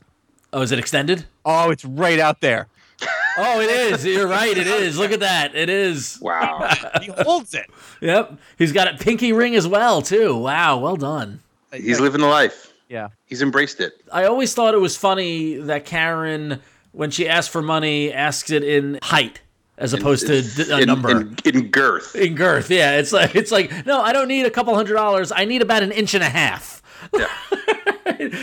Oh, 0.53 0.61
is 0.61 0.71
it 0.71 0.79
extended? 0.79 1.25
Oh, 1.45 1.71
it's 1.71 1.85
right 1.85 2.19
out 2.19 2.41
there. 2.41 2.67
Oh, 3.41 3.61
it 3.61 3.69
is. 3.69 4.05
You're 4.05 4.27
right. 4.27 4.57
It 4.57 4.67
is. 4.67 4.97
Look 4.97 5.11
at 5.13 5.21
that. 5.21 5.55
It 5.55 5.69
is. 5.69 6.19
Wow. 6.21 6.67
he 7.01 7.09
holds 7.19 7.53
it. 7.53 7.67
Yep. 8.01 8.37
He's 8.57 8.73
got 8.73 8.93
a 8.93 8.97
pinky 8.97 9.31
ring 9.31 9.55
as 9.55 9.65
well, 9.65 10.01
too. 10.01 10.35
Wow. 10.35 10.79
Well 10.79 10.97
done. 10.97 11.39
He's 11.71 12.01
living 12.01 12.19
the 12.19 12.27
life. 12.27 12.73
Yeah. 12.89 13.09
He's 13.27 13.41
embraced 13.41 13.79
it. 13.79 13.93
I 14.11 14.25
always 14.25 14.53
thought 14.53 14.73
it 14.73 14.79
was 14.81 14.97
funny 14.97 15.55
that 15.55 15.85
Karen, 15.85 16.59
when 16.91 17.11
she 17.11 17.29
asks 17.29 17.49
for 17.49 17.61
money, 17.61 18.11
asks 18.11 18.51
it 18.51 18.61
in 18.63 18.99
height 19.03 19.39
as 19.79 19.93
opposed 19.93 20.27
to 20.27 20.73
a 20.73 20.79
in, 20.81 20.85
number. 20.87 21.09
in, 21.09 21.35
in 21.45 21.67
girth. 21.69 22.15
in 22.15 22.35
girth. 22.35 22.69
Yeah, 22.69 22.97
it's 22.97 23.11
like 23.11 23.35
it's 23.35 23.51
like 23.51 23.85
no, 23.85 24.01
I 24.01 24.13
don't 24.13 24.27
need 24.27 24.45
a 24.45 24.51
couple 24.51 24.75
hundred 24.75 24.93
dollars. 24.93 25.31
I 25.31 25.45
need 25.45 25.61
about 25.61 25.81
an 25.81 25.91
inch 25.91 26.13
and 26.13 26.23
a 26.23 26.29
half. 26.29 26.81
Yeah. 27.13 27.27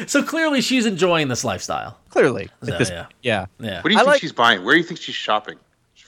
so 0.06 0.22
clearly, 0.22 0.60
she's 0.60 0.86
enjoying 0.86 1.28
this 1.28 1.44
lifestyle. 1.44 1.98
Clearly. 2.08 2.48
So, 2.62 2.78
this- 2.78 2.90
yeah. 2.90 3.06
yeah. 3.22 3.46
Yeah. 3.60 3.82
What 3.82 3.84
do 3.84 3.90
you 3.90 3.96
I 3.96 4.00
think 4.00 4.06
like- 4.08 4.20
she's 4.20 4.32
buying? 4.32 4.64
Where 4.64 4.74
do 4.74 4.78
you 4.78 4.84
think 4.86 5.00
she's 5.00 5.14
shopping? 5.14 5.58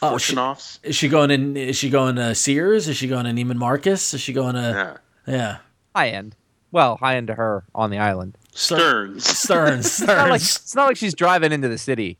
Oh, 0.00 0.16
she- 0.16 0.36
offs? 0.36 0.78
Is 0.82 0.96
she 0.96 1.08
going 1.08 1.30
in? 1.30 1.56
Is 1.56 1.76
she 1.76 1.90
going 1.90 2.16
to 2.16 2.34
Sears? 2.34 2.88
Is 2.88 2.96
she 2.96 3.08
going 3.08 3.24
to 3.24 3.30
Neiman 3.32 3.56
Marcus? 3.56 4.14
Is 4.14 4.20
she 4.20 4.32
going 4.32 4.54
to? 4.54 4.98
Yeah. 5.26 5.32
Yeah. 5.34 5.56
High 5.94 6.10
end. 6.10 6.36
Well, 6.70 6.96
high 6.98 7.16
end 7.16 7.26
to 7.28 7.34
her 7.34 7.64
on 7.74 7.90
the 7.90 7.98
island. 7.98 8.36
Stern's. 8.52 9.24
Stern's. 9.26 9.86
It's 9.86 10.00
not, 10.00 10.28
like, 10.28 10.40
it's 10.40 10.74
not 10.74 10.86
like 10.88 10.96
she's 10.96 11.14
driving 11.14 11.50
into 11.52 11.68
the 11.68 11.78
city. 11.78 12.18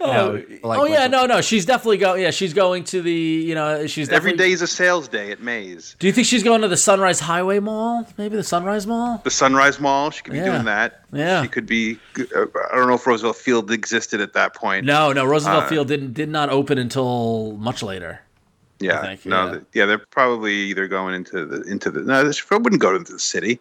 Oh, 0.00 0.42
like 0.62 0.78
oh 0.78 0.84
yeah, 0.84 1.02
when- 1.02 1.10
no, 1.10 1.26
no. 1.26 1.40
She's 1.40 1.66
definitely 1.66 1.98
going. 1.98 2.22
Yeah, 2.22 2.30
she's 2.30 2.54
going 2.54 2.84
to 2.84 3.02
the. 3.02 3.12
You 3.12 3.54
know, 3.54 3.86
she's 3.86 4.08
Every 4.08 4.32
definitely. 4.32 4.48
day 4.48 4.52
is 4.52 4.62
a 4.62 4.66
sales 4.66 5.08
day 5.08 5.30
at 5.30 5.40
Mays. 5.40 5.96
Do 5.98 6.06
you 6.06 6.12
think 6.12 6.26
she's 6.26 6.42
going 6.42 6.62
to 6.62 6.68
the 6.68 6.76
Sunrise 6.76 7.20
Highway 7.20 7.58
Mall? 7.58 8.06
Maybe 8.16 8.36
the 8.36 8.42
Sunrise 8.44 8.86
Mall. 8.86 9.20
The 9.24 9.30
Sunrise 9.30 9.78
Mall, 9.80 10.10
she 10.10 10.22
could 10.22 10.32
be 10.32 10.38
Yeah. 10.38 10.52
doing 10.52 10.64
that. 10.64 11.02
Yeah. 11.12 11.42
She 11.42 11.48
could 11.48 11.66
be. 11.66 11.98
uh, 12.18 12.46
I 12.72 12.76
don't 12.76 12.88
know 12.88 12.94
if 12.94 13.06
Roosevelt 13.06 13.36
Field 13.36 13.70
existed 13.70 14.20
at 14.20 14.32
that 14.34 14.54
point. 14.54 14.86
No, 14.86 15.12
no. 15.12 15.24
Roosevelt 15.24 15.64
Uh, 15.64 15.68
Field 15.68 15.88
didn't 15.88 16.14
did 16.14 16.28
not 16.28 16.50
open 16.50 16.78
until 16.78 17.52
much 17.58 17.82
later. 17.82 18.20
Yeah. 18.80 19.02
think, 19.02 19.26
no. 19.26 19.44
yeah. 19.46 19.50
th- 19.52 19.62
Yeah. 19.74 19.86
They're 19.86 19.98
probably 19.98 20.54
either 20.54 20.86
going 20.86 21.14
into 21.14 21.44
the 21.44 21.62
into 21.62 21.90
the. 21.90 22.00
No, 22.00 22.22
they 22.24 22.56
wouldn't 22.56 22.80
go 22.80 22.94
into 22.94 23.12
the 23.12 23.18
city. 23.18 23.60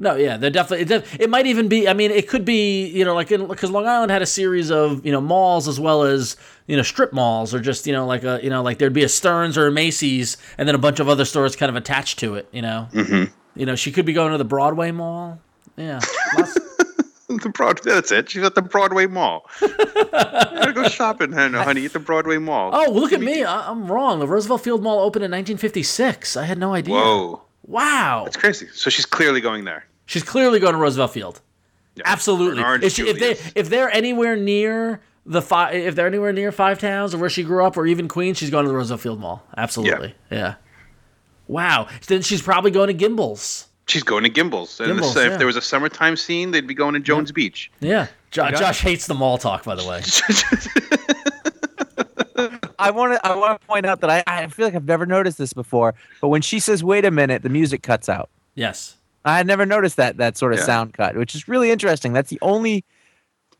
No, 0.00 0.14
yeah, 0.14 0.36
they're 0.36 0.50
definitely. 0.50 0.94
It, 0.94 1.04
it 1.18 1.30
might 1.30 1.46
even 1.46 1.68
be. 1.68 1.88
I 1.88 1.92
mean, 1.92 2.12
it 2.12 2.28
could 2.28 2.44
be. 2.44 2.86
You 2.86 3.04
know, 3.04 3.14
like 3.14 3.28
because 3.30 3.70
Long 3.70 3.86
Island 3.86 4.12
had 4.12 4.22
a 4.22 4.26
series 4.26 4.70
of 4.70 5.04
you 5.04 5.10
know 5.10 5.20
malls 5.20 5.66
as 5.66 5.80
well 5.80 6.02
as 6.04 6.36
you 6.68 6.76
know 6.76 6.82
strip 6.82 7.12
malls 7.12 7.52
or 7.52 7.58
just 7.58 7.86
you 7.86 7.92
know 7.92 8.06
like 8.06 8.22
a 8.22 8.38
you 8.42 8.48
know 8.48 8.62
like 8.62 8.78
there'd 8.78 8.92
be 8.92 9.02
a 9.02 9.08
Stern's 9.08 9.58
or 9.58 9.66
a 9.66 9.72
Macy's 9.72 10.36
and 10.56 10.68
then 10.68 10.76
a 10.76 10.78
bunch 10.78 11.00
of 11.00 11.08
other 11.08 11.24
stores 11.24 11.56
kind 11.56 11.70
of 11.70 11.74
attached 11.76 12.18
to 12.20 12.34
it. 12.36 12.48
You 12.52 12.62
know. 12.62 12.88
Mm-hmm. 12.92 13.32
You 13.58 13.66
know, 13.66 13.74
she 13.74 13.90
could 13.90 14.06
be 14.06 14.12
going 14.12 14.30
to 14.30 14.38
the 14.38 14.44
Broadway 14.44 14.92
Mall. 14.92 15.40
Yeah. 15.76 16.00
The 17.28 17.50
Broad. 17.50 17.80
That's 17.84 18.10
it. 18.10 18.30
She's 18.30 18.42
at 18.42 18.54
the 18.54 18.62
Broadway 18.62 19.06
Mall. 19.06 19.44
you 19.60 19.68
gotta 20.12 20.72
go 20.72 20.88
shopping, 20.88 21.30
honey, 21.30 21.58
honey, 21.58 21.84
at 21.84 21.92
the 21.92 21.98
Broadway 21.98 22.38
Mall. 22.38 22.70
oh, 22.72 22.90
look 22.90 23.12
at 23.12 23.20
me! 23.20 23.44
I- 23.44 23.68
I'm 23.70 23.92
wrong. 23.92 24.18
The 24.18 24.26
Roosevelt 24.26 24.62
Field 24.62 24.82
Mall 24.82 25.00
opened 25.00 25.26
in 25.26 25.30
1956. 25.30 26.38
I 26.38 26.44
had 26.44 26.56
no 26.56 26.72
idea. 26.72 26.94
Whoa. 26.94 27.42
Wow. 27.66 28.24
It's 28.26 28.36
crazy. 28.38 28.66
So 28.72 28.88
she's 28.88 29.04
clearly 29.04 29.42
going 29.42 29.64
there. 29.64 29.84
She's 30.08 30.24
clearly 30.24 30.58
going 30.58 30.72
to 30.72 30.78
Roosevelt 30.78 31.12
Field. 31.12 31.40
Absolutely. 32.04 32.62
Or 32.62 32.76
If, 32.76 32.92
she, 32.94 33.02
if 33.08 33.18
they 33.18 33.32
if 33.54 33.68
they're 33.68 33.90
anywhere 33.90 34.36
near 34.36 35.00
the 35.26 35.42
five, 35.42 35.74
if 35.74 35.94
they're 35.94 36.06
anywhere 36.06 36.32
near 36.32 36.50
Five 36.50 36.78
Towns 36.78 37.14
or 37.14 37.18
where 37.18 37.28
she 37.28 37.42
grew 37.42 37.64
up, 37.64 37.76
or 37.76 37.86
even 37.86 38.08
Queens, 38.08 38.38
she's 38.38 38.48
going 38.50 38.64
to 38.64 38.70
the 38.70 38.76
Roosevelt 38.76 39.00
Field 39.02 39.20
Mall. 39.20 39.44
Absolutely. 39.56 40.14
Yeah. 40.30 40.54
Wow. 41.46 41.88
Then 42.06 42.22
she's 42.22 42.40
probably 42.40 42.70
going 42.70 42.96
to 42.96 43.08
Gimbels. 43.08 43.66
She's 43.86 44.02
going 44.02 44.24
to 44.24 44.30
Gimbels. 44.30 44.80
And 44.80 44.98
Gimbels, 44.98 45.14
the- 45.14 45.24
yeah. 45.26 45.32
if 45.32 45.38
there 45.38 45.46
was 45.46 45.56
a 45.56 45.60
summertime 45.62 46.16
scene, 46.16 46.52
they'd 46.52 46.66
be 46.66 46.74
going 46.74 46.94
to 46.94 47.00
Jones 47.00 47.32
Beach. 47.32 47.70
Yeah. 47.80 48.06
Jo- 48.30 48.50
Josh 48.52 48.80
hates 48.80 49.06
the 49.06 49.14
mall 49.14 49.36
talk, 49.38 49.64
by 49.64 49.74
the 49.74 49.86
way. 49.86 50.02
I 52.78 52.90
want 52.92 53.14
to 53.14 53.26
I 53.26 53.34
want 53.34 53.60
to 53.60 53.66
point 53.66 53.86
out 53.86 54.00
that 54.02 54.10
I, 54.10 54.22
I 54.26 54.46
feel 54.46 54.66
like 54.66 54.74
I've 54.76 54.84
never 54.86 55.04
noticed 55.06 55.38
this 55.38 55.52
before, 55.52 55.94
but 56.20 56.28
when 56.28 56.42
she 56.42 56.60
says 56.60 56.84
"wait 56.84 57.04
a 57.04 57.10
minute," 57.10 57.42
the 57.42 57.48
music 57.48 57.82
cuts 57.82 58.08
out. 58.08 58.30
yes. 58.54 58.94
I 59.28 59.36
had 59.36 59.46
never 59.46 59.64
noticed 59.66 59.96
that 59.96 60.16
that 60.18 60.36
sort 60.36 60.52
of 60.52 60.58
Yeah. 60.60 60.64
sound 60.64 60.94
cut, 60.94 61.16
which 61.16 61.34
is 61.34 61.48
really 61.48 61.70
interesting. 61.70 62.12
That's 62.12 62.30
the 62.30 62.38
only 62.42 62.84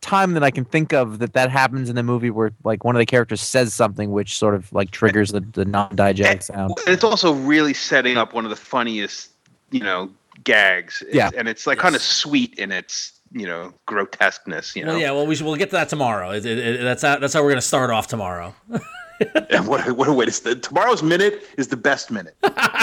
time 0.01 0.35
that 0.35 0.45
I 0.45 0.51
can 0.53 0.65
think 0.65 0.93
of 0.93 1.19
that 1.19 1.33
that 1.33 1.51
happens 1.51 1.91
in 1.91 1.97
the 1.97 2.03
movie 2.05 2.31
where 2.31 2.53
like 2.63 2.85
one 2.85 2.95
of 2.95 3.01
the 3.01 3.07
characters 3.07 3.41
says 3.41 3.75
something 3.75 4.13
which 4.13 4.39
sort 4.39 4.55
of 4.55 4.73
like 4.73 4.93
triggers 4.93 5.33
the, 5.33 5.41
the 5.41 5.65
non-diegetic 5.65 6.37
eh, 6.37 6.39
sound. 6.39 6.75
And 6.87 6.95
it's 6.95 7.03
also 7.03 7.33
really 7.35 7.75
setting 7.75 8.17
up 8.17 8.33
one 8.33 8.45
of 8.45 8.51
the 8.51 8.57
funniest, 8.57 9.31
you 9.73 9.81
know, 9.81 10.09
gags. 10.45 11.03
It's- 11.03 11.17
Yeah. 11.17 11.31
And 11.37 11.49
it's 11.49 11.67
like 11.67 11.79
kind 11.79 11.97
of 11.97 12.03
sweet 12.03 12.55
in 12.59 12.71
its, 12.71 13.13
you 13.33 13.45
know, 13.47 13.75
grotesqueness, 13.87 14.77
you 14.77 14.85
know. 14.85 14.93
Well, 14.93 15.01
yeah. 15.01 15.11
Well, 15.11 15.27
we 15.27 15.35
should, 15.35 15.47
we'll 15.47 15.57
get 15.57 15.71
to 15.71 15.77
that 15.77 15.89
tomorrow. 15.89 16.31
It, 16.31 16.47
it, 16.47 16.59
it- 16.59 16.81
that's 16.83 17.03
how, 17.03 17.19
that's 17.19 17.35
how 17.35 17.43
we're 17.43 17.51
going 17.51 17.61
to 17.61 17.67
start 17.67 17.91
off 17.91 18.07
tomorrow. 18.07 18.55
And 19.51 19.67
what, 19.67 19.87
a- 19.89 19.95
what 19.95 20.07
a 20.09 20.13
way 20.13 20.25
to 20.27 20.31
st- 20.33 20.63
tomorrow's 20.63 21.03
minute 21.03 21.43
is 21.57 21.69
the 21.69 21.77
best 21.77 22.11
minute. 22.11 22.37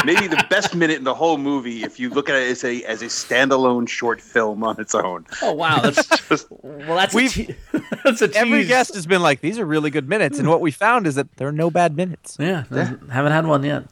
Maybe 0.04 0.28
the 0.28 0.43
best 0.50 0.76
minute 0.76 0.98
in 0.98 1.04
the 1.06 1.13
whole 1.13 1.38
movie 1.38 1.84
if 1.84 2.00
you 2.00 2.10
look 2.10 2.28
at 2.30 2.36
it 2.36 2.50
as 2.52 2.63
a 2.63 2.84
as 2.84 3.02
a 3.02 3.06
standalone 3.06 3.88
short 3.88 4.19
film 4.19 4.63
on 4.63 4.80
its 4.80 4.93
own. 4.95 5.26
Oh 5.41 5.54
wow. 5.54 5.80
That's 5.84 6.08
Just- 6.28 6.48
well. 6.62 6.98
That's 6.98 7.13
We've- 7.13 7.43
a 7.43 7.80
te- 7.80 7.86
that's 8.04 8.21
a 8.21 8.30
Every 8.36 8.65
guest 8.65 8.95
has 8.95 9.06
been 9.08 9.21
like, 9.21 9.39
"These 9.41 9.60
are 9.60 9.65
really 9.65 9.89
good 9.91 10.10
minutes," 10.10 10.38
and 10.39 10.50
what 10.50 10.60
we 10.62 10.71
found 10.71 11.08
is 11.08 11.15
that 11.15 11.34
there 11.38 11.48
are 11.48 11.52
no 11.54 11.69
bad 11.71 11.95
minutes. 11.95 12.36
Yeah, 12.39 12.63
haven't 12.69 13.32
had 13.32 13.45
one 13.48 13.63
yet. 13.63 13.86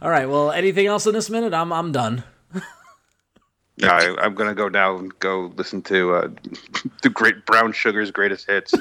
All 0.00 0.10
right. 0.10 0.28
Well, 0.28 0.50
anything 0.50 0.86
else 0.86 1.06
in 1.06 1.12
this 1.12 1.28
minute? 1.28 1.52
I'm 1.52 1.72
I'm 1.72 1.92
done. 1.92 2.24
no, 3.78 3.88
I, 3.88 4.14
I'm 4.24 4.34
gonna 4.34 4.54
go 4.54 4.68
now 4.68 4.96
and 4.96 5.16
go 5.18 5.52
listen 5.56 5.82
to 5.82 6.14
uh, 6.14 6.28
the 7.02 7.08
great 7.10 7.44
Brown 7.46 7.72
Sugar's 7.72 8.10
greatest 8.10 8.46
hits. 8.48 8.72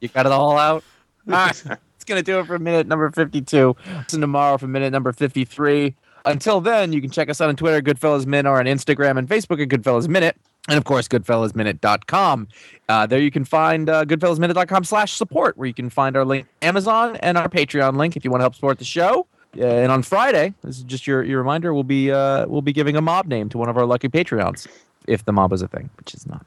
You 0.00 0.08
got 0.08 0.26
it 0.26 0.32
all 0.32 0.58
out. 0.58 0.84
Right. 1.28 1.62
It's 1.96 2.04
going 2.04 2.18
to 2.18 2.22
do 2.22 2.38
it 2.38 2.46
for 2.46 2.58
minute 2.58 2.86
number 2.86 3.10
52. 3.10 3.76
Listen 3.96 4.20
tomorrow 4.20 4.56
for 4.56 4.66
minute 4.66 4.90
number 4.92 5.12
53. 5.12 5.94
Until 6.24 6.60
then, 6.60 6.92
you 6.92 7.00
can 7.00 7.10
check 7.10 7.28
us 7.28 7.40
out 7.40 7.48
on 7.48 7.56
Twitter, 7.56 7.80
Goodfellas 7.80 8.26
Minute, 8.26 8.48
or 8.48 8.58
on 8.58 8.66
Instagram 8.66 9.18
and 9.18 9.28
Facebook 9.28 9.62
at 9.62 9.68
Goodfellas 9.68 10.08
Minute. 10.08 10.36
And 10.68 10.76
of 10.76 10.84
course, 10.84 11.08
goodfellasminute.com. 11.08 12.48
Uh, 12.88 13.06
there 13.06 13.20
you 13.20 13.30
can 13.30 13.44
find 13.44 13.88
uh, 13.88 14.04
goodfellasminute.com 14.04 14.84
slash 14.84 15.12
support, 15.14 15.56
where 15.56 15.66
you 15.66 15.72
can 15.72 15.88
find 15.88 16.16
our 16.16 16.24
link 16.24 16.46
Amazon 16.60 17.16
and 17.16 17.38
our 17.38 17.48
Patreon 17.48 17.96
link 17.96 18.16
if 18.16 18.24
you 18.24 18.30
want 18.30 18.40
to 18.40 18.44
help 18.44 18.54
support 18.54 18.78
the 18.78 18.84
show. 18.84 19.26
Uh, 19.56 19.64
and 19.64 19.90
on 19.90 20.02
Friday, 20.02 20.52
this 20.62 20.76
is 20.76 20.84
just 20.84 21.06
your, 21.06 21.22
your 21.24 21.38
reminder, 21.38 21.72
we'll 21.72 21.82
be 21.82 22.12
uh, 22.12 22.46
we'll 22.46 22.60
be 22.60 22.72
giving 22.72 22.96
a 22.96 23.00
mob 23.00 23.26
name 23.26 23.48
to 23.48 23.56
one 23.56 23.70
of 23.70 23.78
our 23.78 23.86
lucky 23.86 24.08
Patreons, 24.08 24.66
if 25.06 25.24
the 25.24 25.32
mob 25.32 25.54
is 25.54 25.62
a 25.62 25.68
thing, 25.68 25.88
which 25.96 26.12
is 26.14 26.26
not. 26.26 26.44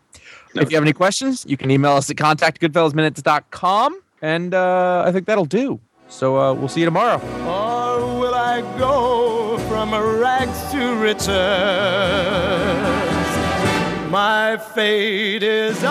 if 0.54 0.70
you 0.70 0.78
have 0.78 0.84
any 0.84 0.94
questions, 0.94 1.44
you 1.48 1.58
can 1.58 1.72
email 1.72 1.94
us 1.94 2.10
at 2.12 2.18
contact 2.18 2.62
goodfellasminutes.com. 2.62 4.01
And 4.22 4.54
uh, 4.54 5.04
I 5.06 5.12
think 5.12 5.26
that'll 5.26 5.46
do. 5.46 5.80
So 6.08 6.38
uh, 6.38 6.54
we'll 6.54 6.68
see 6.68 6.82
you 6.82 6.86
tomorrow. 6.86 7.20
Or 7.48 8.20
will 8.20 8.36
I 8.36 8.62
go 8.78 9.58
from 9.70 9.94
rags 9.94 10.72
to 10.72 10.96
riches? 10.96 11.28
My 14.12 14.58
fate 14.76 15.42
is 15.42 15.82